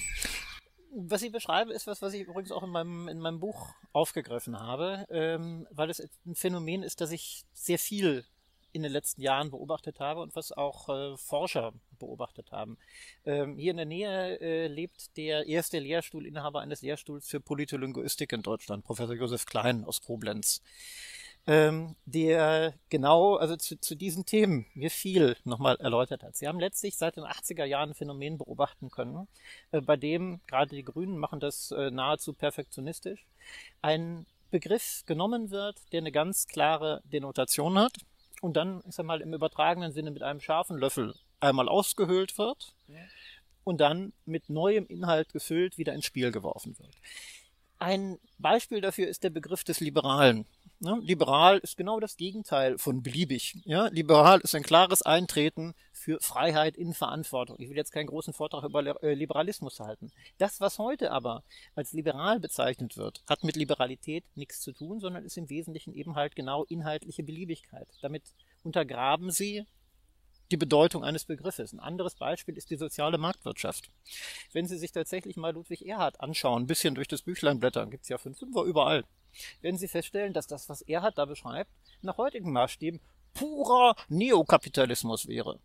Was 0.94 1.22
ich 1.22 1.32
beschreibe, 1.32 1.72
ist 1.72 1.86
was, 1.86 2.02
was 2.02 2.12
ich 2.12 2.22
übrigens 2.22 2.52
auch 2.52 2.62
in 2.62 2.70
meinem, 2.70 3.08
in 3.08 3.18
meinem 3.18 3.40
Buch 3.40 3.70
aufgegriffen 3.92 4.58
habe, 4.58 5.06
ähm, 5.10 5.66
weil 5.70 5.88
es 5.88 6.00
ein 6.26 6.34
Phänomen 6.34 6.82
ist, 6.82 7.00
das 7.00 7.12
ich 7.12 7.44
sehr 7.52 7.78
viel 7.78 8.26
in 8.72 8.82
den 8.82 8.92
letzten 8.92 9.22
Jahren 9.22 9.50
beobachtet 9.50 10.00
habe 10.00 10.20
und 10.20 10.34
was 10.34 10.52
auch 10.52 10.88
äh, 10.88 11.16
Forscher 11.16 11.72
beobachtet 11.98 12.52
haben. 12.52 12.78
Ähm, 13.24 13.56
hier 13.56 13.72
in 13.72 13.76
der 13.76 13.86
Nähe 13.86 14.40
äh, 14.40 14.66
lebt 14.66 15.16
der 15.16 15.46
erste 15.46 15.78
Lehrstuhlinhaber 15.78 16.60
eines 16.60 16.82
Lehrstuhls 16.82 17.28
für 17.28 17.40
Politolingvistik 17.40 18.32
in 18.32 18.42
Deutschland, 18.42 18.84
Professor 18.84 19.14
Josef 19.14 19.46
Klein 19.46 19.84
aus 19.84 20.00
Koblenz 20.00 20.62
ähm, 21.46 21.96
der 22.04 22.74
genau, 22.88 23.36
also 23.36 23.56
zu, 23.56 23.80
zu 23.80 23.96
diesen 23.96 24.24
Themen 24.24 24.66
mir 24.74 24.90
viel 24.90 25.36
nochmal 25.44 25.76
erläutert 25.76 26.22
hat. 26.22 26.36
Sie 26.36 26.46
haben 26.46 26.60
letztlich 26.60 26.96
seit 26.96 27.16
den 27.16 27.24
80er 27.24 27.64
Jahren 27.64 27.90
ein 27.90 27.94
Phänomen 27.94 28.38
beobachten 28.38 28.90
können, 28.90 29.26
äh, 29.72 29.80
bei 29.80 29.96
dem, 29.96 30.40
gerade 30.46 30.74
die 30.76 30.84
Grünen 30.84 31.18
machen 31.18 31.40
das 31.40 31.72
äh, 31.72 31.90
nahezu 31.90 32.32
perfektionistisch, 32.32 33.26
ein 33.80 34.26
Begriff 34.50 35.02
genommen 35.06 35.50
wird, 35.50 35.76
der 35.92 36.00
eine 36.00 36.12
ganz 36.12 36.46
klare 36.46 37.02
Denotation 37.04 37.78
hat 37.78 37.94
und 38.42 38.56
dann, 38.56 38.82
ich 38.88 38.94
sag 38.96 39.06
mal, 39.06 39.20
im 39.20 39.32
übertragenen 39.32 39.92
Sinne 39.92 40.10
mit 40.10 40.22
einem 40.22 40.40
scharfen 40.40 40.76
Löffel 40.76 41.14
einmal 41.38 41.68
ausgehöhlt 41.68 42.36
wird 42.38 42.74
ja. 42.88 42.96
und 43.62 43.80
dann 43.80 44.12
mit 44.24 44.50
neuem 44.50 44.86
Inhalt 44.86 45.32
gefüllt 45.32 45.78
wieder 45.78 45.94
ins 45.94 46.06
Spiel 46.06 46.32
geworfen 46.32 46.76
wird. 46.78 46.90
Ein 47.78 48.18
Beispiel 48.38 48.80
dafür 48.80 49.06
ist 49.06 49.22
der 49.22 49.30
Begriff 49.30 49.62
des 49.62 49.78
Liberalen. 49.78 50.46
Ne? 50.82 50.98
Liberal 51.00 51.58
ist 51.58 51.76
genau 51.76 52.00
das 52.00 52.16
Gegenteil 52.16 52.76
von 52.76 53.02
beliebig. 53.02 53.62
Ja? 53.64 53.86
Liberal 53.86 54.40
ist 54.40 54.54
ein 54.56 54.64
klares 54.64 55.02
Eintreten 55.02 55.74
für 55.92 56.18
Freiheit 56.20 56.76
in 56.76 56.92
Verantwortung. 56.92 57.56
Ich 57.60 57.68
will 57.68 57.76
jetzt 57.76 57.92
keinen 57.92 58.08
großen 58.08 58.32
Vortrag 58.32 58.64
über 58.64 59.00
äh, 59.02 59.14
Liberalismus 59.14 59.78
halten. 59.78 60.10
Das, 60.38 60.60
was 60.60 60.78
heute 60.78 61.12
aber 61.12 61.44
als 61.76 61.92
liberal 61.92 62.40
bezeichnet 62.40 62.96
wird, 62.96 63.22
hat 63.28 63.44
mit 63.44 63.54
Liberalität 63.54 64.24
nichts 64.34 64.60
zu 64.60 64.72
tun, 64.72 64.98
sondern 64.98 65.24
ist 65.24 65.38
im 65.38 65.48
Wesentlichen 65.48 65.94
eben 65.94 66.16
halt 66.16 66.34
genau 66.34 66.64
inhaltliche 66.64 67.22
Beliebigkeit. 67.22 67.86
Damit 68.00 68.24
untergraben 68.64 69.30
sie 69.30 69.64
die 70.52 70.56
Bedeutung 70.56 71.02
eines 71.02 71.24
Begriffes. 71.24 71.72
Ein 71.72 71.80
anderes 71.80 72.14
Beispiel 72.14 72.56
ist 72.56 72.70
die 72.70 72.76
soziale 72.76 73.18
Marktwirtschaft. 73.18 73.90
Wenn 74.52 74.66
Sie 74.66 74.78
sich 74.78 74.92
tatsächlich 74.92 75.36
mal 75.36 75.52
Ludwig 75.52 75.86
Erhard 75.86 76.20
anschauen, 76.20 76.62
ein 76.62 76.66
bisschen 76.66 76.94
durch 76.94 77.08
das 77.08 77.22
Büchlein 77.22 77.58
blättern, 77.58 77.90
gibt 77.90 78.04
es 78.04 78.08
ja 78.08 78.18
fünf 78.18 78.38
Fünfer 78.38 78.62
überall 78.62 79.04
werden 79.60 79.78
Sie 79.78 79.88
feststellen, 79.88 80.32
dass 80.32 80.46
das, 80.46 80.68
was 80.68 80.82
er 80.82 81.02
hat 81.02 81.18
da 81.18 81.24
beschreibt, 81.24 81.70
nach 82.02 82.18
heutigen 82.18 82.52
Maßstäben 82.52 83.00
purer 83.34 83.96
Neokapitalismus 84.08 85.26
wäre. 85.26 85.58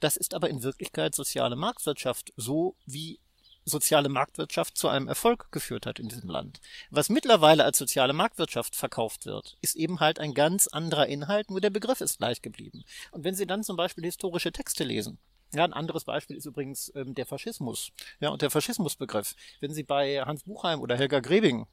Das 0.00 0.16
ist 0.16 0.34
aber 0.34 0.48
in 0.48 0.62
Wirklichkeit 0.62 1.14
soziale 1.14 1.56
Marktwirtschaft, 1.56 2.32
so 2.36 2.76
wie 2.86 3.20
soziale 3.68 4.08
Marktwirtschaft 4.08 4.76
zu 4.76 4.88
einem 4.88 5.08
Erfolg 5.08 5.50
geführt 5.52 5.86
hat 5.86 5.98
in 5.98 6.08
diesem 6.08 6.28
Land. 6.28 6.60
Was 6.90 7.08
mittlerweile 7.08 7.64
als 7.64 7.78
soziale 7.78 8.12
Marktwirtschaft 8.12 8.74
verkauft 8.74 9.26
wird, 9.26 9.56
ist 9.60 9.76
eben 9.76 10.00
halt 10.00 10.18
ein 10.18 10.34
ganz 10.34 10.66
anderer 10.66 11.06
Inhalt, 11.06 11.50
nur 11.50 11.60
der 11.60 11.70
Begriff 11.70 12.00
ist 12.00 12.18
gleich 12.18 12.42
geblieben. 12.42 12.84
Und 13.10 13.24
wenn 13.24 13.34
Sie 13.34 13.46
dann 13.46 13.62
zum 13.62 13.76
Beispiel 13.76 14.04
historische 14.04 14.52
Texte 14.52 14.84
lesen, 14.84 15.18
ja, 15.54 15.64
ein 15.64 15.72
anderes 15.72 16.04
Beispiel 16.04 16.36
ist 16.36 16.44
übrigens 16.44 16.92
ähm, 16.94 17.14
der 17.14 17.24
Faschismus. 17.24 17.90
Ja, 18.20 18.28
und 18.28 18.42
der 18.42 18.50
Faschismusbegriff. 18.50 19.34
Wenn 19.60 19.72
Sie 19.72 19.82
bei 19.82 20.20
Hans 20.20 20.42
Buchheim 20.42 20.80
oder 20.80 20.96
Helga 20.96 21.20
Grebing 21.20 21.66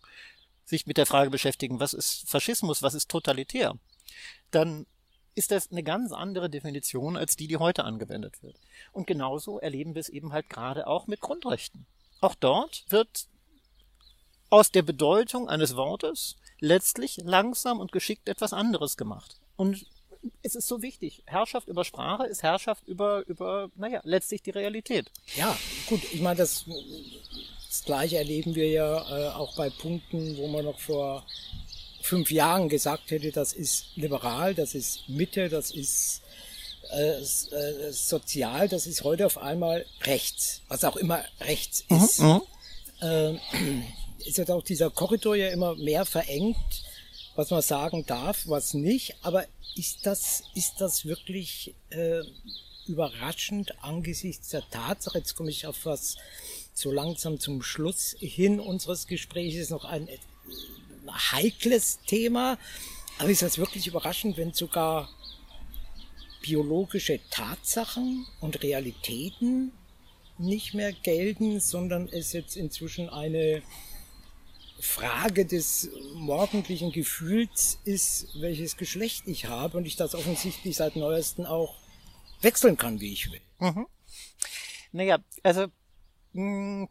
sich 0.63 0.87
mit 0.87 0.97
der 0.97 1.05
Frage 1.05 1.29
beschäftigen, 1.29 1.79
was 1.79 1.93
ist 1.93 2.29
Faschismus, 2.29 2.81
was 2.81 2.93
ist 2.93 3.09
totalitär, 3.09 3.77
dann 4.51 4.85
ist 5.35 5.51
das 5.51 5.71
eine 5.71 5.83
ganz 5.83 6.11
andere 6.11 6.49
Definition 6.49 7.17
als 7.17 7.35
die, 7.35 7.47
die 7.47 7.57
heute 7.57 7.83
angewendet 7.83 8.41
wird. 8.41 8.55
Und 8.93 9.05
genauso 9.05 9.59
erleben 9.59 9.93
wir 9.93 9.99
es 9.99 10.09
eben 10.09 10.31
halt 10.33 10.49
gerade 10.49 10.87
auch 10.87 11.07
mit 11.07 11.21
Grundrechten. 11.21 11.85
Auch 12.21 12.35
dort 12.35 12.85
wird 12.89 13.27
aus 14.49 14.71
der 14.71 14.81
Bedeutung 14.81 15.49
eines 15.49 15.75
Wortes 15.75 16.37
letztlich 16.59 17.17
langsam 17.17 17.79
und 17.79 17.91
geschickt 17.91 18.29
etwas 18.29 18.53
anderes 18.53 18.95
gemacht. 18.95 19.37
Und 19.57 19.85
es 20.41 20.55
ist 20.55 20.67
so 20.67 20.81
wichtig. 20.81 21.23
Herrschaft 21.25 21.67
über 21.67 21.83
Sprache 21.83 22.25
ist 22.25 22.41
Herrschaft 22.41 22.87
über, 22.87 23.27
über, 23.27 23.69
naja, 23.75 24.01
letztlich 24.03 24.41
die 24.41 24.51
Realität. 24.51 25.11
Ja, 25.35 25.55
gut, 25.87 26.01
ich 26.11 26.21
meine, 26.21 26.37
das 26.37 26.65
das 27.75 27.83
gleiche 27.83 28.17
erleben 28.17 28.55
wir 28.55 28.69
ja 28.69 29.01
äh, 29.09 29.33
auch 29.33 29.53
bei 29.57 29.69
Punkten, 29.69 30.37
wo 30.37 30.47
man 30.47 30.63
noch 30.63 30.79
vor 30.79 31.25
fünf 32.05 32.31
Jahren 32.31 32.69
gesagt 32.69 33.11
hätte, 33.11 33.31
das 33.31 33.53
ist 33.53 33.87
liberal, 33.95 34.53
das 34.53 34.75
ist 34.75 35.09
Mitte, 35.09 35.49
das 35.49 35.71
ist 35.71 36.21
äh, 36.93 37.19
äh, 37.19 37.91
sozial, 37.91 38.69
das 38.69 38.85
ist 38.85 39.03
heute 39.03 39.25
auf 39.25 39.37
einmal 39.37 39.85
rechts, 40.03 40.61
was 40.67 40.83
auch 40.83 40.95
immer 40.95 41.23
rechts 41.41 41.83
mhm, 41.89 41.97
ist. 41.97 42.19
Mhm, 42.19 42.41
äh, 43.01 43.33
ist 44.25 44.37
jetzt 44.37 44.51
auch 44.51 44.63
dieser 44.63 44.89
Korridor 44.89 45.35
ja 45.35 45.49
immer 45.49 45.75
mehr 45.75 46.05
verengt, 46.05 46.83
was 47.35 47.49
man 47.49 47.61
sagen 47.61 48.05
darf, 48.05 48.47
was 48.47 48.73
nicht. 48.73 49.15
Aber 49.21 49.45
ist 49.75 50.05
das, 50.05 50.43
ist 50.53 50.75
das 50.79 51.05
wirklich 51.05 51.73
äh, 51.89 52.21
überraschend 52.87 53.83
angesichts 53.83 54.49
der 54.49 54.67
Tatsache, 54.69 55.17
jetzt 55.17 55.35
komme 55.35 55.49
ich 55.49 55.65
auf 55.67 55.85
was 55.85 56.17
so 56.73 56.91
langsam 56.91 57.39
zum 57.39 57.63
Schluss 57.63 58.15
hin 58.19 58.59
unseres 58.59 59.07
Gesprächs 59.07 59.69
noch 59.69 59.85
ein 59.85 60.07
heikles 61.11 61.99
Thema. 62.05 62.57
Aber 63.17 63.29
ist 63.29 63.41
das 63.41 63.57
wirklich 63.57 63.87
überraschend, 63.87 64.37
wenn 64.37 64.53
sogar 64.53 65.09
biologische 66.41 67.19
Tatsachen 67.29 68.27
und 68.39 68.61
Realitäten 68.61 69.71
nicht 70.37 70.73
mehr 70.73 70.91
gelten, 70.91 71.59
sondern 71.59 72.07
es 72.09 72.33
jetzt 72.33 72.57
inzwischen 72.57 73.09
eine 73.09 73.63
Frage 74.79 75.45
des 75.45 75.89
morgendlichen 76.13 76.91
Gefühls 76.91 77.79
ist, 77.85 78.27
welches 78.39 78.77
Geschlecht 78.77 79.27
ich 79.27 79.45
habe 79.45 79.77
und 79.77 79.85
ich 79.85 79.95
das 79.95 80.13
offensichtlich 80.13 80.75
seit 80.75 80.95
neuesten 80.95 81.45
auch 81.45 81.75
wechseln 82.41 82.77
kann, 82.77 82.99
wie 82.99 83.13
ich 83.13 83.31
will. 83.31 83.41
Mhm. 83.59 83.87
Naja, 84.91 85.19
also 85.43 85.67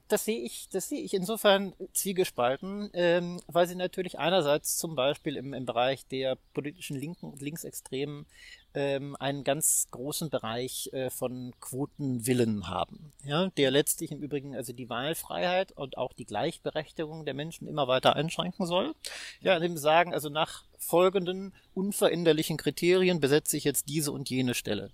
das 0.09 0.25
sehe 0.25 0.39
ich, 0.39 0.71
das 0.71 0.89
sehe 0.89 1.03
ich 1.03 1.13
insofern 1.13 1.75
zwiegespalten, 1.93 2.89
ähm, 2.95 3.43
weil 3.47 3.67
sie 3.67 3.75
natürlich 3.75 4.19
einerseits 4.19 4.79
zum 4.79 4.95
Beispiel 4.95 5.37
im, 5.37 5.53
im 5.53 5.67
Bereich 5.67 6.07
der 6.07 6.39
politischen 6.55 6.99
Linken 6.99 7.27
und 7.27 7.43
Linksextremen 7.43 8.25
ähm, 8.73 9.15
einen 9.17 9.45
ganz 9.45 9.87
großen 9.91 10.31
Bereich 10.31 10.89
äh, 10.95 11.11
von 11.11 11.53
Quotenwillen 11.61 12.69
haben, 12.69 13.13
ja, 13.23 13.49
der 13.59 13.71
letztlich 13.71 14.13
im 14.13 14.23
Übrigen 14.23 14.57
also 14.57 14.73
die 14.73 14.89
Wahlfreiheit 14.89 15.73
und 15.73 15.99
auch 15.99 16.15
die 16.15 16.25
Gleichberechtigung 16.25 17.27
der 17.27 17.35
Menschen 17.35 17.69
immer 17.69 17.87
weiter 17.87 18.17
einschränken 18.17 18.65
soll. 18.65 18.95
Ja, 19.43 19.57
indem 19.57 19.77
sie 19.77 19.83
sagen, 19.83 20.15
also 20.15 20.31
nach 20.31 20.65
folgenden 20.79 21.53
unveränderlichen 21.75 22.57
Kriterien 22.57 23.21
besetze 23.21 23.59
ich 23.59 23.65
jetzt 23.65 23.91
diese 23.91 24.11
und 24.11 24.31
jene 24.31 24.55
Stelle. 24.55 24.91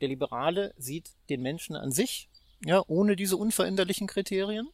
Der 0.00 0.08
Liberale 0.08 0.74
sieht 0.78 1.12
den 1.28 1.42
Menschen 1.42 1.76
an 1.76 1.92
sich 1.92 2.28
ja, 2.64 2.82
ohne 2.86 3.16
diese 3.16 3.36
unveränderlichen 3.36 4.06
Kriterien, 4.06 4.68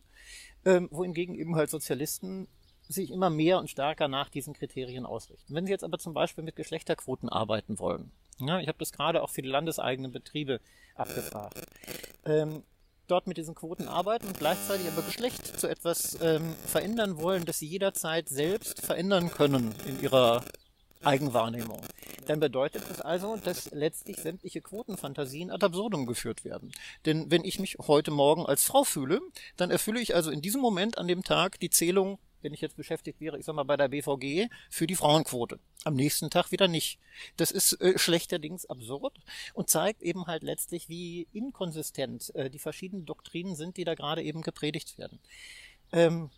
ähm, 0.64 0.88
wohingegen 0.90 1.34
eben 1.34 1.56
halt 1.56 1.70
Sozialisten 1.70 2.48
sich 2.88 3.10
immer 3.10 3.30
mehr 3.30 3.58
und 3.58 3.68
stärker 3.70 4.08
nach 4.08 4.30
diesen 4.30 4.54
Kriterien 4.54 5.04
ausrichten. 5.04 5.54
Wenn 5.54 5.66
Sie 5.66 5.72
jetzt 5.72 5.84
aber 5.84 5.98
zum 5.98 6.14
Beispiel 6.14 6.42
mit 6.42 6.56
Geschlechterquoten 6.56 7.28
arbeiten 7.28 7.78
wollen, 7.78 8.12
ja, 8.40 8.60
ich 8.60 8.68
habe 8.68 8.78
das 8.78 8.92
gerade 8.92 9.22
auch 9.22 9.30
für 9.30 9.42
die 9.42 9.48
landeseigenen 9.48 10.12
Betriebe 10.12 10.60
abgefragt, 10.94 11.66
ähm, 12.24 12.62
dort 13.08 13.26
mit 13.26 13.36
diesen 13.36 13.54
Quoten 13.54 13.88
arbeiten 13.88 14.28
und 14.28 14.38
gleichzeitig 14.38 14.86
aber 14.86 15.02
Geschlecht 15.02 15.58
zu 15.58 15.66
etwas 15.66 16.18
ähm, 16.22 16.54
verändern 16.66 17.18
wollen, 17.20 17.44
das 17.44 17.58
sie 17.58 17.66
jederzeit 17.66 18.28
selbst 18.28 18.84
verändern 18.84 19.30
können 19.30 19.74
in 19.86 20.00
ihrer 20.00 20.44
Eigenwahrnehmung. 21.02 21.80
Dann 22.26 22.40
bedeutet 22.40 22.82
das 22.88 23.00
also, 23.00 23.36
dass 23.36 23.70
letztlich 23.70 24.16
sämtliche 24.18 24.60
Quotenfantasien 24.60 25.50
ad 25.50 25.64
absurdum 25.64 26.06
geführt 26.06 26.44
werden. 26.44 26.72
Denn 27.06 27.30
wenn 27.30 27.44
ich 27.44 27.58
mich 27.58 27.78
heute 27.86 28.10
Morgen 28.10 28.46
als 28.46 28.64
Frau 28.64 28.84
fühle, 28.84 29.20
dann 29.56 29.70
erfülle 29.70 30.00
ich 30.00 30.14
also 30.14 30.30
in 30.30 30.42
diesem 30.42 30.60
Moment 30.60 30.98
an 30.98 31.08
dem 31.08 31.22
Tag 31.22 31.58
die 31.60 31.70
Zählung 31.70 32.18
wenn 32.42 32.54
ich 32.54 32.60
jetzt 32.60 32.76
beschäftigt 32.76 33.20
wäre, 33.20 33.38
ich 33.38 33.44
sag 33.44 33.54
mal 33.54 33.64
bei 33.64 33.76
der 33.76 33.88
BVG, 33.88 34.48
für 34.70 34.86
die 34.86 34.94
Frauenquote. 34.94 35.58
Am 35.84 35.94
nächsten 35.94 36.30
Tag 36.30 36.52
wieder 36.52 36.68
nicht. 36.68 36.98
Das 37.36 37.50
ist 37.50 37.80
äh, 37.80 37.98
schlechterdings 37.98 38.66
absurd 38.66 39.18
und 39.54 39.70
zeigt 39.70 40.02
eben 40.02 40.26
halt 40.26 40.42
letztlich, 40.42 40.88
wie 40.88 41.26
inkonsistent 41.32 42.34
äh, 42.34 42.50
die 42.50 42.58
verschiedenen 42.58 43.06
Doktrinen 43.06 43.56
sind, 43.56 43.76
die 43.76 43.84
da 43.84 43.94
gerade 43.94 44.22
eben 44.22 44.42
gepredigt 44.42 44.98
werden. 44.98 45.18
Ähm, 45.92 46.30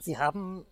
Sie 0.00 0.18
haben 0.18 0.66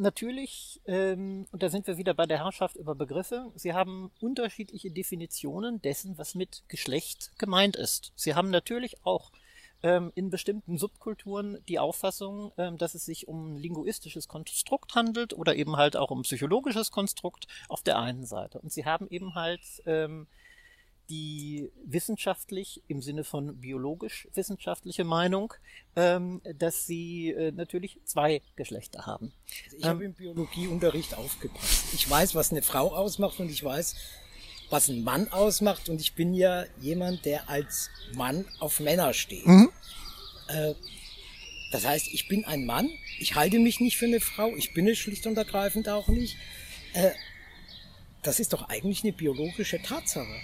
natürlich, 0.00 0.80
ähm, 0.86 1.46
und 1.52 1.62
da 1.62 1.68
sind 1.68 1.86
wir 1.86 1.96
wieder 1.96 2.14
bei 2.14 2.26
der 2.26 2.38
Herrschaft 2.38 2.76
über 2.76 2.94
Begriffe, 2.94 3.52
Sie 3.54 3.72
haben 3.72 4.10
unterschiedliche 4.20 4.90
Definitionen 4.90 5.80
dessen, 5.82 6.18
was 6.18 6.34
mit 6.34 6.64
Geschlecht 6.68 7.30
gemeint 7.38 7.76
ist. 7.76 8.12
Sie 8.16 8.34
haben 8.34 8.50
natürlich 8.50 9.04
auch 9.04 9.30
ähm, 9.82 10.12
in 10.14 10.30
bestimmten 10.30 10.78
Subkulturen 10.78 11.58
die 11.68 11.78
Auffassung, 11.78 12.52
ähm, 12.58 12.78
dass 12.78 12.94
es 12.94 13.04
sich 13.04 13.28
um 13.28 13.54
ein 13.54 13.58
linguistisches 13.58 14.28
Konstrukt 14.28 14.94
handelt 14.94 15.32
oder 15.32 15.54
eben 15.54 15.76
halt 15.76 15.96
auch 15.96 16.10
um 16.10 16.22
psychologisches 16.22 16.90
Konstrukt 16.90 17.46
auf 17.68 17.82
der 17.82 17.98
einen 17.98 18.26
Seite. 18.26 18.60
Und 18.60 18.72
sie 18.72 18.84
haben 18.84 19.08
eben 19.08 19.34
halt 19.34 19.60
ähm, 19.86 20.26
die 21.10 21.70
wissenschaftlich 21.84 22.82
im 22.88 23.02
Sinne 23.02 23.24
von 23.24 23.60
biologisch-wissenschaftliche 23.60 25.04
Meinung, 25.04 25.52
ähm, 25.96 26.40
dass 26.56 26.86
sie 26.86 27.30
äh, 27.30 27.52
natürlich 27.52 27.98
zwei 28.04 28.40
Geschlechter 28.56 29.06
haben. 29.06 29.32
Also 29.64 29.76
ich 29.76 29.84
ähm, 29.84 29.90
habe 29.90 30.04
im 30.04 30.14
Biologieunterricht 30.14 31.14
aufgepasst. 31.16 31.92
Ich 31.92 32.08
weiß, 32.08 32.34
was 32.34 32.52
eine 32.52 32.62
Frau 32.62 32.94
ausmacht 32.94 33.40
und 33.40 33.50
ich 33.50 33.62
weiß, 33.62 33.96
was 34.70 34.88
ein 34.88 35.02
Mann 35.02 35.28
ausmacht. 35.28 35.88
Und 35.88 36.00
ich 36.00 36.14
bin 36.14 36.32
ja 36.32 36.64
jemand, 36.80 37.24
der 37.24 37.50
als 37.50 37.90
Mann 38.14 38.46
auf 38.60 38.80
Männer 38.80 39.12
steht. 39.12 39.46
Mhm. 39.46 39.70
Äh, 40.48 40.74
das 41.72 41.84
heißt, 41.86 42.08
ich 42.12 42.28
bin 42.28 42.44
ein 42.44 42.64
Mann, 42.66 42.88
ich 43.18 43.34
halte 43.34 43.58
mich 43.58 43.80
nicht 43.80 43.96
für 43.96 44.06
eine 44.06 44.20
Frau, 44.20 44.54
ich 44.56 44.74
bin 44.74 44.88
es 44.88 44.98
schlicht 44.98 45.26
und 45.26 45.36
ergreifend 45.36 45.88
auch 45.88 46.08
nicht. 46.08 46.36
Äh, 46.94 47.10
das 48.22 48.40
ist 48.40 48.52
doch 48.52 48.68
eigentlich 48.68 49.02
eine 49.02 49.12
biologische 49.12 49.80
Tatsache. 49.80 50.34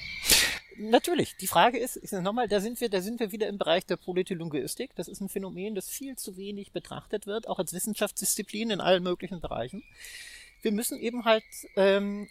Natürlich. 0.78 1.36
Die 1.36 1.46
Frage 1.46 1.78
ist, 1.78 1.96
ist 1.96 2.12
nochmal, 2.12 2.48
da 2.48 2.60
sind 2.60 2.80
wir, 2.80 2.88
da 2.88 3.00
sind 3.00 3.20
wir 3.20 3.32
wieder 3.32 3.48
im 3.48 3.58
Bereich 3.58 3.86
der 3.86 3.96
Politologistik. 3.96 4.94
Das 4.94 5.08
ist 5.08 5.20
ein 5.20 5.28
Phänomen, 5.28 5.74
das 5.74 5.88
viel 5.88 6.16
zu 6.16 6.36
wenig 6.36 6.72
betrachtet 6.72 7.26
wird, 7.26 7.48
auch 7.48 7.58
als 7.58 7.72
Wissenschaftsdisziplin 7.72 8.70
in 8.70 8.80
allen 8.80 9.02
möglichen 9.02 9.40
Bereichen. 9.40 9.82
Wir 10.62 10.72
müssen 10.72 10.98
eben 10.98 11.24
halt, 11.24 11.44
ähm, 11.76 12.28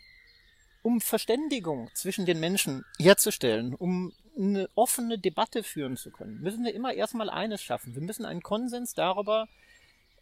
um 0.82 1.02
Verständigung 1.02 1.90
zwischen 1.94 2.26
den 2.26 2.40
Menschen 2.40 2.86
herzustellen, 3.00 3.74
um 3.74 4.14
eine 4.38 4.70
offene 4.76 5.18
Debatte 5.18 5.64
führen 5.64 5.98
zu 5.98 6.12
können, 6.12 6.42
müssen 6.42 6.64
wir 6.64 6.74
immer 6.74 6.94
erstmal 6.94 7.30
eines 7.30 7.62
schaffen. 7.62 7.96
Wir 7.96 8.02
müssen 8.02 8.26
einen 8.26 8.44
Konsens 8.44 8.94
darüber 8.94 9.48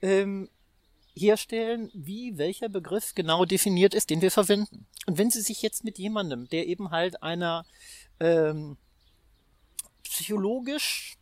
ähm, 0.01 0.49
herstellen, 1.15 1.91
wie 1.93 2.37
welcher 2.37 2.69
Begriff 2.69 3.15
genau 3.15 3.45
definiert 3.45 3.93
ist, 3.93 4.09
den 4.09 4.21
wir 4.21 4.31
verwenden. 4.31 4.85
Und 5.05 5.17
wenn 5.17 5.29
Sie 5.29 5.41
sich 5.41 5.61
jetzt 5.61 5.83
mit 5.83 5.97
jemandem, 5.97 6.47
der 6.49 6.67
eben 6.67 6.91
halt 6.91 7.21
einer 7.23 7.65
ähm, 8.19 8.77
psychologisch 10.03 11.17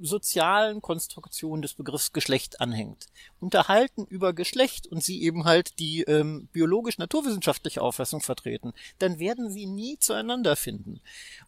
sozialen 0.00 0.80
Konstruktion 0.80 1.62
des 1.62 1.74
Begriffs 1.74 2.12
Geschlecht 2.12 2.60
anhängt, 2.60 3.06
unterhalten 3.40 4.06
über 4.06 4.32
Geschlecht 4.32 4.86
und 4.86 5.02
sie 5.02 5.22
eben 5.22 5.44
halt 5.44 5.78
die 5.78 6.02
ähm, 6.02 6.48
biologisch-naturwissenschaftliche 6.52 7.82
Auffassung 7.82 8.20
vertreten, 8.20 8.72
dann 8.98 9.18
werden 9.18 9.50
sie 9.50 9.66
nie 9.66 9.98
zueinander 9.98 10.56
finden. 10.56 11.00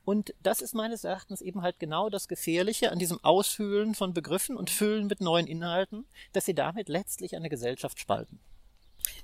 Und 0.05 0.35
das 0.43 0.61
ist 0.61 0.75
meines 0.75 1.05
Erachtens 1.05 1.41
eben 1.41 1.63
halt 1.63 1.79
genau 1.79 2.11
das 2.11 2.29
Gefährliche 2.29 2.93
an 2.93 2.99
diesem 2.99 3.23
Aushöhlen 3.25 3.95
von 3.95 4.15
Begriffen 4.15 4.57
und 4.57 4.71
Füllen 4.71 5.07
mit 5.07 5.21
neuen 5.21 5.47
Inhalten, 5.47 6.05
dass 6.33 6.45
sie 6.45 6.55
damit 6.55 6.89
letztlich 6.89 7.37
eine 7.37 7.49
Gesellschaft 7.49 7.99
spalten. 7.99 8.39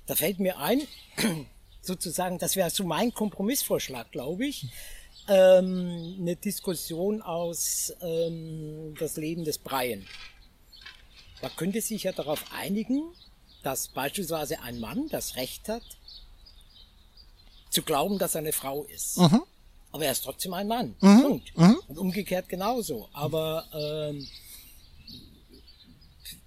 Da 0.07 0.15
fällt 0.15 0.39
mir 0.39 0.57
ein, 0.57 0.81
sozusagen, 1.81 2.37
das 2.37 2.55
wäre 2.55 2.69
so 2.69 2.83
mein 2.83 3.13
Kompromissvorschlag, 3.13 4.11
glaube 4.11 4.45
ich 4.45 4.67
ähm, 5.31 6.17
eine 6.19 6.35
Diskussion 6.35 7.21
aus 7.21 7.93
ähm, 8.01 8.95
das 8.99 9.15
Leben 9.15 9.45
des 9.45 9.57
Brian. 9.57 10.05
Man 11.41 11.55
könnte 11.55 11.81
sich 11.81 12.03
ja 12.03 12.11
darauf 12.11 12.43
einigen, 12.51 13.03
dass 13.63 13.87
beispielsweise 13.87 14.61
ein 14.61 14.79
Mann 14.79 15.07
das 15.09 15.37
Recht 15.37 15.69
hat, 15.69 15.83
zu 17.69 17.81
glauben, 17.83 18.19
dass 18.19 18.35
er 18.35 18.39
eine 18.39 18.51
Frau 18.51 18.83
ist. 18.83 19.17
Mhm. 19.17 19.43
Aber 19.93 20.05
er 20.05 20.11
ist 20.11 20.23
trotzdem 20.23 20.53
ein 20.53 20.67
Mann. 20.67 20.95
Mhm. 20.99 21.21
Punkt. 21.21 21.57
Mhm. 21.57 21.77
Und 21.87 21.97
umgekehrt 21.97 22.49
genauso. 22.49 23.07
Aber 23.13 23.65
ähm, 23.73 24.27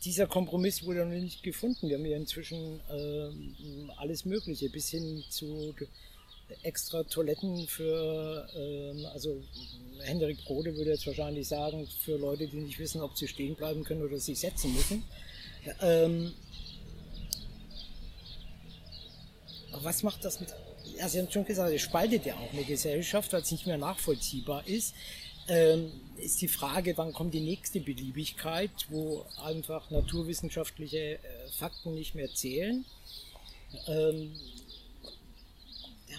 dieser 0.04 0.26
Kompromiss 0.26 0.84
wurde 0.84 1.06
noch 1.06 1.12
nicht 1.14 1.42
gefunden. 1.42 1.88
Wir 1.88 1.96
haben 1.96 2.04
ja 2.04 2.16
inzwischen 2.16 2.80
ähm, 2.90 3.90
alles 3.96 4.26
Mögliche 4.26 4.68
bis 4.68 4.90
hin 4.90 5.24
zu 5.30 5.74
extra 6.62 7.02
Toiletten 7.04 7.66
für, 7.66 8.48
ähm, 8.56 9.06
also 9.12 9.42
Hendrik 10.00 10.44
Brode 10.44 10.76
würde 10.76 10.90
jetzt 10.90 11.06
wahrscheinlich 11.06 11.48
sagen, 11.48 11.86
für 11.86 12.16
Leute, 12.16 12.46
die 12.46 12.58
nicht 12.58 12.78
wissen, 12.78 13.00
ob 13.00 13.16
sie 13.16 13.28
stehen 13.28 13.54
bleiben 13.54 13.84
können 13.84 14.02
oder 14.02 14.18
sich 14.18 14.38
setzen 14.38 14.74
müssen. 14.74 15.04
Ähm, 15.80 16.32
was 19.82 20.02
macht 20.02 20.24
das 20.24 20.40
mit, 20.40 20.50
ja, 20.98 21.08
Sie 21.08 21.18
haben 21.18 21.30
schon 21.30 21.44
gesagt, 21.44 21.72
es 21.72 21.82
spaltet 21.82 22.26
ja 22.26 22.34
auch 22.34 22.52
eine 22.52 22.64
Gesellschaft, 22.64 23.32
weil 23.32 23.42
es 23.42 23.50
nicht 23.50 23.66
mehr 23.66 23.78
nachvollziehbar 23.78 24.66
ist. 24.66 24.94
Ähm, 25.48 25.92
ist 26.16 26.40
die 26.40 26.48
Frage, 26.48 26.96
wann 26.96 27.12
kommt 27.12 27.34
die 27.34 27.40
nächste 27.40 27.80
Beliebigkeit, 27.80 28.70
wo 28.88 29.26
einfach 29.42 29.90
naturwissenschaftliche 29.90 31.18
äh, 31.18 31.18
Fakten 31.58 31.94
nicht 31.94 32.14
mehr 32.14 32.32
zählen. 32.32 32.84
Ähm, 33.86 34.34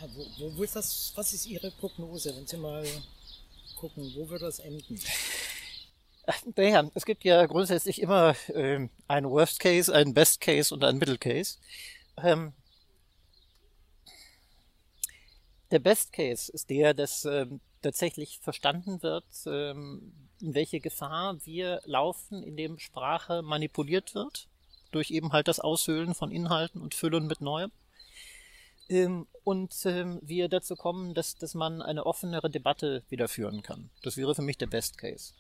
ja, 0.02 0.08
wo, 0.14 0.26
wo, 0.38 0.58
wo 0.58 0.66
das, 0.66 1.12
was 1.16 1.34
ist 1.34 1.46
Ihre 1.46 1.72
Prognose, 1.72 2.36
wenn 2.36 2.48
Sie 2.48 2.58
mal 2.58 2.86
gucken, 3.76 4.12
wo 4.16 4.30
wird 4.30 4.42
das 4.42 4.60
enden? 4.60 5.00
Naja, 6.56 6.90
es 6.96 7.06
gibt 7.06 7.24
ja 7.24 7.46
grundsätzlich 7.46 8.02
immer 8.02 8.36
ähm, 8.54 8.90
einen 9.08 9.30
Worst 9.30 9.60
Case, 9.60 9.94
einen 9.94 10.16
Best 10.16 10.42
Case 10.42 10.74
und 10.74 10.84
einen 10.84 10.98
Middle 10.98 11.20
Case. 11.20 11.60
Ähm, 12.18 12.54
der 15.70 15.80
Best 15.80 16.14
Case 16.14 16.52
ist 16.52 16.70
der, 16.72 16.96
dass 16.96 17.26
ähm, 17.26 17.60
tatsächlich 17.84 18.40
verstanden 18.40 19.04
wird, 19.04 19.26
ähm, 19.46 20.14
in 20.42 20.56
welche 20.56 20.80
Gefahr 20.80 21.38
wir 21.46 21.82
laufen, 21.86 22.42
indem 22.42 22.80
Sprache 22.80 23.44
manipuliert 23.44 24.16
wird, 24.16 24.48
durch 24.92 25.12
eben 25.12 25.32
halt 25.32 25.48
das 25.48 25.60
Aushöhlen 25.60 26.16
von 26.16 26.32
Inhalten 26.32 26.82
und 26.82 26.96
Füllen 26.96 27.28
mit 27.28 27.42
Neuem. 27.42 27.72
Ähm, 28.90 29.28
und 29.44 29.74
ähm, 29.86 30.20
wir 30.22 30.48
dazu 30.48 30.76
kommen, 30.76 31.14
dass, 31.14 31.36
dass 31.38 31.54
man 31.54 31.82
eine 31.82 32.06
offenere 32.06 32.50
Debatte 32.50 33.04
wieder 33.10 33.28
führen 33.28 33.62
kann. 33.62 33.90
Das 34.04 34.18
wäre 34.18 34.36
für 34.36 34.42
mich 34.42 34.58
der 34.58 34.68
Best 34.68 34.98
Case. 34.98 35.34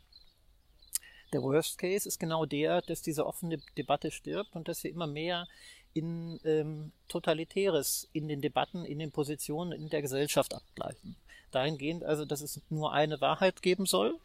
Der 1.34 1.42
Worst 1.42 1.78
Case 1.78 2.08
ist 2.08 2.20
genau 2.20 2.46
der, 2.46 2.82
dass 2.82 3.02
diese 3.02 3.26
offene 3.26 3.58
Debatte 3.78 4.12
stirbt 4.12 4.56
und 4.56 4.68
dass 4.68 4.84
wir 4.84 4.92
immer 4.92 5.08
mehr 5.08 5.48
in 5.94 6.40
ähm, 6.44 6.92
Totalitäres 7.08 8.10
in 8.14 8.28
den 8.28 8.42
Debatten, 8.42 8.86
in 8.86 9.00
den 9.00 9.12
Positionen 9.12 9.72
in 9.72 9.90
der 9.90 10.02
Gesellschaft 10.02 10.54
abgleichen. 10.54 11.16
Dahingehend 11.52 12.04
also, 12.04 12.26
dass 12.26 12.42
es 12.42 12.62
nur 12.70 12.92
eine 12.92 13.22
Wahrheit 13.22 13.62
geben 13.62 13.86
soll, 13.86 14.20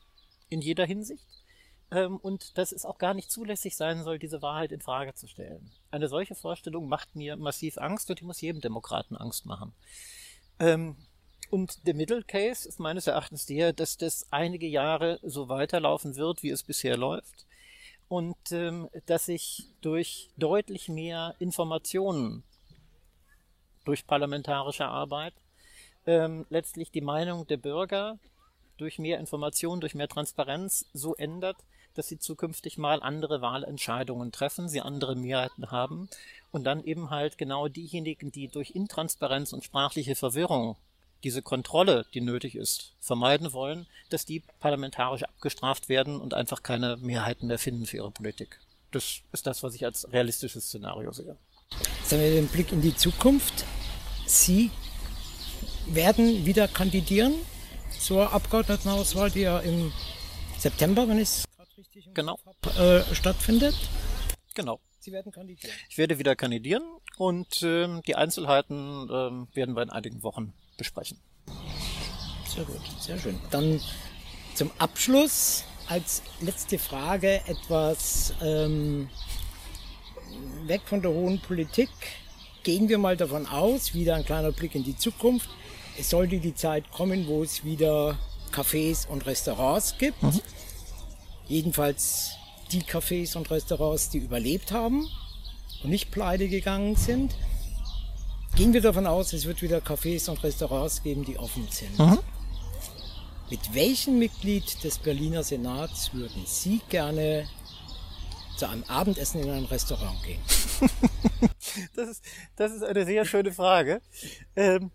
in 0.49 0.61
jeder 0.61 0.85
Hinsicht, 0.85 1.25
ähm, 1.91 2.17
und 2.17 2.57
dass 2.59 2.73
es 2.73 2.85
auch 2.85 2.99
gar 2.99 3.15
nicht 3.15 3.31
zulässig 3.31 3.77
sein 3.77 4.03
soll, 4.05 4.19
diese 4.19 4.43
Wahrheit 4.43 4.73
in 4.73 4.81
Frage 4.81 5.15
zu 5.15 5.27
stellen. 5.27 5.71
Eine 5.91 6.09
solche 6.09 6.35
Vorstellung 6.35 6.89
macht 6.89 7.17
mir 7.17 7.37
massiv 7.37 7.79
Angst 7.79 8.11
und 8.11 8.21
die 8.21 8.25
muss 8.25 8.41
jedem 8.41 8.61
Demokraten 8.61 9.17
Angst 9.17 9.47
machen. 9.47 9.73
Ähm, 10.59 10.97
und 11.51 11.87
der 11.87 11.95
Middle 11.95 12.23
Case 12.23 12.69
ist 12.69 12.79
meines 12.79 13.09
Erachtens 13.09 13.47
der, 13.47 13.73
dass 13.73 13.97
das 13.97 14.27
einige 14.31 14.69
Jahre 14.69 15.19
so 15.23 15.49
weiterlaufen 15.49 16.15
wird, 16.15 16.43
wie 16.43 16.51
es 16.51 16.63
bisher 16.63 16.97
läuft. 16.97 17.47
Und 18.09 18.53
ähm, 18.53 18.89
dass 19.07 19.27
sich 19.27 19.67
durch 19.81 20.31
deutlich 20.37 20.89
mehr 20.89 21.35
Informationen 21.39 22.45
durch 23.85 24.07
parlamentarische 24.07 24.87
Arbeit 24.87 25.35
ähm, 26.07 26.47
letztlich 26.51 26.91
die 26.91 27.01
Meinung 27.01 27.47
der 27.47 27.57
Bürger 27.57 28.19
durch 28.77 28.99
mehr 28.99 29.19
Informationen, 29.19 29.81
durch 29.81 29.95
mehr 29.95 30.09
Transparenz 30.09 30.87
so 30.93 31.15
ändert, 31.17 31.57
dass 31.95 32.09
sie 32.09 32.19
zukünftig 32.19 32.79
mal 32.79 33.03
andere 33.03 33.41
Wahlentscheidungen 33.41 34.33
treffen, 34.33 34.69
sie 34.69 34.81
andere 34.81 35.17
Mehrheiten 35.17 35.71
haben 35.71 36.09
und 36.51 36.65
dann 36.65 36.85
eben 36.85 37.11
halt 37.11 37.39
genau 37.39 37.69
diejenigen, 37.69 38.33
die 38.33 38.49
durch 38.49 38.71
Intransparenz 38.71 39.53
und 39.53 39.65
sprachliche 39.65 40.15
Verwirrung 40.15 40.77
diese 41.23 41.43
Kontrolle, 41.43 42.07
die 42.15 42.21
nötig 42.21 42.55
ist, 42.55 42.95
vermeiden 43.01 43.53
wollen, 43.53 43.87
dass 44.09 44.25
die 44.25 44.43
parlamentarisch 44.59 45.23
abgestraft 45.25 45.89
werden 45.89 46.21
und 46.21 46.35
einfach 46.35 46.63
keine 46.63 46.97
Mehrheiten 46.97 47.47
mehr 47.47 47.59
finden 47.59 47.87
für 47.87 47.99
ihre 47.99 48.11
Politik. 48.11 48.59
Das 48.91 49.21
ist 49.33 49.47
das, 49.47 49.63
was 49.63 49.75
ich 49.75 49.85
als 49.85 50.11
realistisches 50.13 50.67
Szenario 50.67 51.13
sehe. 51.13 51.37
Jetzt 52.01 52.13
haben 52.13 52.21
wir 52.21 52.31
den 52.31 52.49
Blick 52.49 52.73
in 52.73 52.81
die 52.81 52.97
Zukunft. 52.97 53.65
Sie 54.27 54.71
werden 55.87 56.47
wieder 56.47 56.67
kandidieren 56.69 57.35
zur 57.99 58.33
Abgeordnetenauswahl, 58.33 59.31
die 59.31 59.41
ja 59.41 59.61
im 59.61 59.93
September, 60.59 61.07
wenn 61.09 61.19
ich 61.19 61.29
es 61.29 61.45
richtig 61.81 62.07
im 62.07 62.15
genau. 62.15 62.39
Habe, 62.45 63.05
äh, 63.11 63.15
stattfindet. 63.15 63.75
Genau. 64.55 64.81
Sie 64.99 65.13
werden 65.13 65.33
kandidieren. 65.33 65.75
Ich 65.89 65.97
werde 65.97 66.19
wieder 66.19 66.37
kandidieren 66.37 66.83
und 67.17 67.63
ähm, 67.63 68.03
die 68.07 68.17
Einzelheiten 68.17 69.09
ähm, 69.11 69.49
werden 69.55 69.75
wir 69.75 69.83
in 69.83 69.89
einigen 69.89 70.23
Wochen 70.23 70.53
besprechen. 70.77 71.19
Sehr 72.47 72.65
gut, 72.65 72.81
sehr 72.99 73.19
schön. 73.19 73.39
Dann 73.51 73.81
zum 74.55 74.71
Abschluss 74.77 75.65
als 75.89 76.23
letzte 76.41 76.79
Frage 76.79 77.41
etwas 77.47 78.35
ähm, 78.43 79.09
weg 80.67 80.83
von 80.85 81.01
der 81.01 81.13
hohen 81.13 81.41
Politik. 81.41 81.89
Gehen 82.63 82.91
wir 82.91 82.99
mal 82.99 83.17
davon 83.17 83.47
aus, 83.47 83.95
wieder 83.95 84.17
ein 84.17 84.27
kleiner 84.27 84.53
Blick 84.53 84.75
in 84.75 84.85
die 84.85 84.97
Zukunft. 84.97 85.49
Es 85.99 86.11
sollte 86.11 86.41
die 86.41 86.55
Zeit 86.55 86.91
kommen, 86.91 87.27
wo 87.27 87.43
es 87.43 87.65
wieder 87.65 88.19
Cafés 88.53 89.09
und 89.09 89.25
Restaurants 89.25 89.97
gibt. 89.97 90.23
Mhm 90.23 90.43
Jedenfalls 91.51 92.37
die 92.71 92.85
Cafés 92.85 93.37
und 93.37 93.51
Restaurants, 93.51 94.09
die 94.09 94.19
überlebt 94.19 94.71
haben 94.71 95.09
und 95.83 95.91
nicht 95.91 96.13
pleite 96.13 96.49
gegangen 96.49 96.95
sind. 96.95 97.35
Gehen 98.55 98.73
wir 98.73 98.81
davon 98.81 99.05
aus, 99.05 99.33
es 99.33 99.47
wird 99.47 99.61
wieder 99.61 99.79
Cafés 99.79 100.31
und 100.31 100.41
Restaurants 100.45 101.03
geben, 101.03 101.25
die 101.25 101.37
offen 101.37 101.67
sind. 101.69 101.99
Mhm. 101.99 102.21
Mit 103.51 103.75
welchem 103.75 104.21
Mitglied 104.21 104.85
des 104.85 104.99
Berliner 104.99 105.43
Senats 105.43 106.15
würden 106.15 106.45
Sie 106.47 106.83
gerne 106.89 107.49
zu 108.57 108.69
einem 108.69 108.85
Abendessen 108.85 109.43
in 109.43 109.51
ein 109.51 109.65
Restaurant 109.65 110.23
gehen? 110.23 110.41
das, 111.97 112.11
ist, 112.11 112.25
das 112.55 112.73
ist 112.73 112.85
eine 112.85 113.05
sehr 113.05 113.25
schöne 113.25 113.53
Frage. 113.53 114.01
Ähm, 114.55 114.93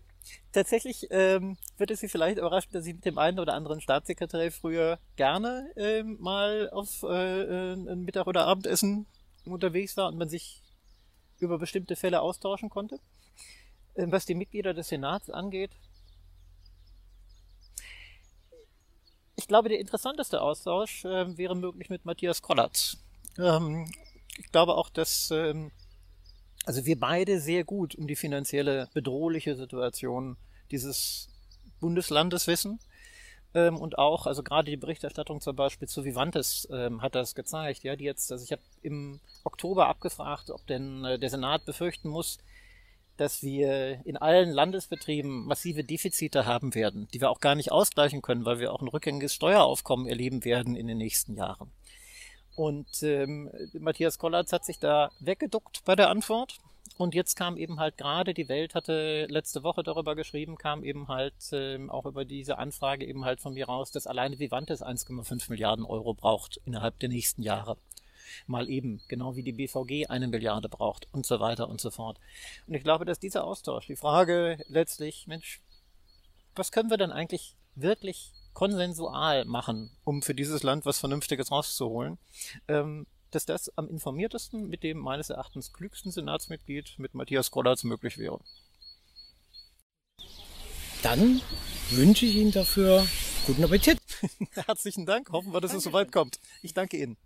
tatsächlich 0.52 1.06
ähm, 1.10 1.56
wird 1.78 1.90
es 1.90 2.00
Sie 2.00 2.08
vielleicht 2.08 2.38
überraschen, 2.38 2.72
dass 2.72 2.86
ich 2.86 2.94
mit 2.94 3.04
dem 3.04 3.18
einen 3.18 3.38
oder 3.38 3.54
anderen 3.54 3.80
Staatssekretär 3.80 4.50
früher 4.52 4.98
gerne 5.16 5.70
ähm, 5.76 6.16
mal 6.20 6.70
auf 6.70 7.02
äh, 7.02 7.72
ein 7.72 8.04
Mittag- 8.04 8.26
oder 8.26 8.46
Abendessen 8.46 9.06
unterwegs 9.44 9.96
war 9.96 10.08
und 10.08 10.18
man 10.18 10.28
sich 10.28 10.62
über 11.38 11.58
bestimmte 11.58 11.96
Fälle 11.96 12.20
austauschen 12.20 12.70
konnte. 12.70 12.98
Ähm, 13.96 14.12
was 14.12 14.26
die 14.26 14.34
Mitglieder 14.34 14.74
des 14.74 14.88
Senats 14.88 15.30
angeht, 15.30 15.70
ich 19.36 19.48
glaube, 19.48 19.68
der 19.68 19.78
interessanteste 19.78 20.40
Austausch 20.40 21.04
äh, 21.04 21.36
wäre 21.36 21.54
möglich 21.54 21.90
mit 21.90 22.04
Matthias 22.04 22.42
Kollatz. 22.42 22.96
Ähm, 23.38 23.88
ich 24.38 24.50
glaube 24.50 24.74
auch, 24.74 24.90
dass 24.90 25.30
ähm, 25.30 25.70
also 26.66 26.84
wir 26.84 26.98
beide 26.98 27.40
sehr 27.40 27.64
gut 27.64 27.94
um 27.94 28.06
die 28.06 28.16
finanzielle 28.16 28.88
bedrohliche 28.92 29.56
Situation 29.56 30.36
dieses 30.70 31.28
Bundeslandes 31.80 32.46
wissen. 32.46 32.80
Ähm, 33.54 33.76
und 33.78 33.98
auch, 33.98 34.26
also 34.26 34.42
gerade 34.42 34.70
die 34.70 34.76
Berichterstattung 34.76 35.40
zum 35.40 35.56
Beispiel 35.56 35.88
zu 35.88 36.04
Vivantes 36.04 36.68
ähm, 36.70 37.00
hat 37.00 37.14
das 37.14 37.34
gezeigt, 37.34 37.84
ja, 37.84 37.94
die 37.96 38.04
jetzt, 38.04 38.30
also 38.32 38.44
ich 38.44 38.52
habe 38.52 38.62
im 38.82 39.20
Oktober 39.44 39.86
abgefragt, 39.88 40.50
ob 40.50 40.66
denn 40.66 41.04
äh, 41.04 41.18
der 41.18 41.30
Senat 41.30 41.64
befürchten 41.64 42.08
muss, 42.08 42.38
dass 43.16 43.42
wir 43.42 44.04
in 44.04 44.16
allen 44.16 44.50
Landesbetrieben 44.50 45.46
massive 45.46 45.84
Defizite 45.84 46.44
haben 46.44 46.74
werden, 46.74 47.08
die 47.14 47.20
wir 47.20 47.30
auch 47.30 47.40
gar 47.40 47.54
nicht 47.54 47.72
ausgleichen 47.72 48.20
können, 48.22 48.44
weil 48.44 48.58
wir 48.58 48.72
auch 48.72 48.82
ein 48.82 48.88
rückgängiges 48.88 49.32
Steueraufkommen 49.34 50.06
erleben 50.06 50.44
werden 50.44 50.76
in 50.76 50.86
den 50.88 50.98
nächsten 50.98 51.36
Jahren. 51.36 51.70
Und 52.56 53.02
ähm, 53.02 53.50
Matthias 53.74 54.18
Kollatz 54.18 54.52
hat 54.52 54.64
sich 54.64 54.78
da 54.78 55.10
weggeduckt 55.20 55.84
bei 55.84 55.94
der 55.94 56.08
Antwort. 56.10 56.58
Und 56.98 57.14
jetzt 57.14 57.36
kam 57.36 57.58
eben 57.58 57.78
halt 57.78 57.98
gerade, 57.98 58.32
die 58.32 58.48
Welt 58.48 58.74
hatte 58.74 59.26
letzte 59.26 59.62
Woche 59.62 59.82
darüber 59.82 60.16
geschrieben, 60.16 60.56
kam 60.56 60.82
eben 60.82 61.08
halt 61.08 61.34
ähm, 61.52 61.90
auch 61.90 62.06
über 62.06 62.24
diese 62.24 62.56
Anfrage 62.56 63.04
eben 63.04 63.26
halt 63.26 63.40
von 63.40 63.52
mir 63.52 63.66
raus, 63.66 63.90
dass 63.90 64.06
alleine 64.06 64.38
Vivantes 64.38 64.82
1,5 64.82 65.50
Milliarden 65.50 65.84
Euro 65.84 66.14
braucht 66.14 66.58
innerhalb 66.64 66.98
der 67.00 67.10
nächsten 67.10 67.42
Jahre 67.42 67.76
mal 68.46 68.68
eben, 68.68 69.00
genau 69.08 69.36
wie 69.36 69.42
die 69.42 69.52
BVG 69.52 70.08
eine 70.08 70.28
Milliarde 70.28 70.68
braucht 70.68 71.06
und 71.12 71.26
so 71.26 71.40
weiter 71.40 71.68
und 71.68 71.80
so 71.80 71.90
fort. 71.90 72.18
Und 72.66 72.74
ich 72.74 72.82
glaube, 72.82 73.04
dass 73.04 73.18
dieser 73.18 73.44
Austausch, 73.44 73.86
die 73.86 73.96
Frage 73.96 74.58
letztlich, 74.68 75.26
Mensch, 75.26 75.60
was 76.54 76.72
können 76.72 76.90
wir 76.90 76.96
denn 76.96 77.12
eigentlich 77.12 77.54
wirklich 77.74 78.32
konsensual 78.56 79.44
machen, 79.44 79.90
um 80.02 80.22
für 80.22 80.34
dieses 80.34 80.62
Land 80.62 80.86
was 80.86 80.98
Vernünftiges 80.98 81.52
rauszuholen, 81.52 82.16
ähm, 82.68 83.06
dass 83.30 83.44
das 83.44 83.68
am 83.76 83.86
informiertesten 83.86 84.70
mit 84.70 84.82
dem 84.82 84.96
meines 84.96 85.28
Erachtens 85.28 85.74
klügsten 85.74 86.10
Senatsmitglied, 86.10 86.94
mit 86.96 87.12
Matthias 87.12 87.50
Gollatz, 87.50 87.84
möglich 87.84 88.16
wäre. 88.16 88.40
Dann 91.02 91.42
wünsche 91.90 92.24
ich 92.24 92.34
Ihnen 92.36 92.50
dafür 92.50 93.06
guten 93.46 93.62
Appetit. 93.62 93.98
Herzlichen 94.52 95.04
Dank. 95.04 95.28
Hoffen 95.32 95.52
wir, 95.52 95.60
dass 95.60 95.72
danke. 95.72 95.78
es 95.78 95.84
soweit 95.84 96.10
kommt. 96.10 96.40
Ich 96.62 96.72
danke 96.72 96.96
Ihnen. 96.96 97.18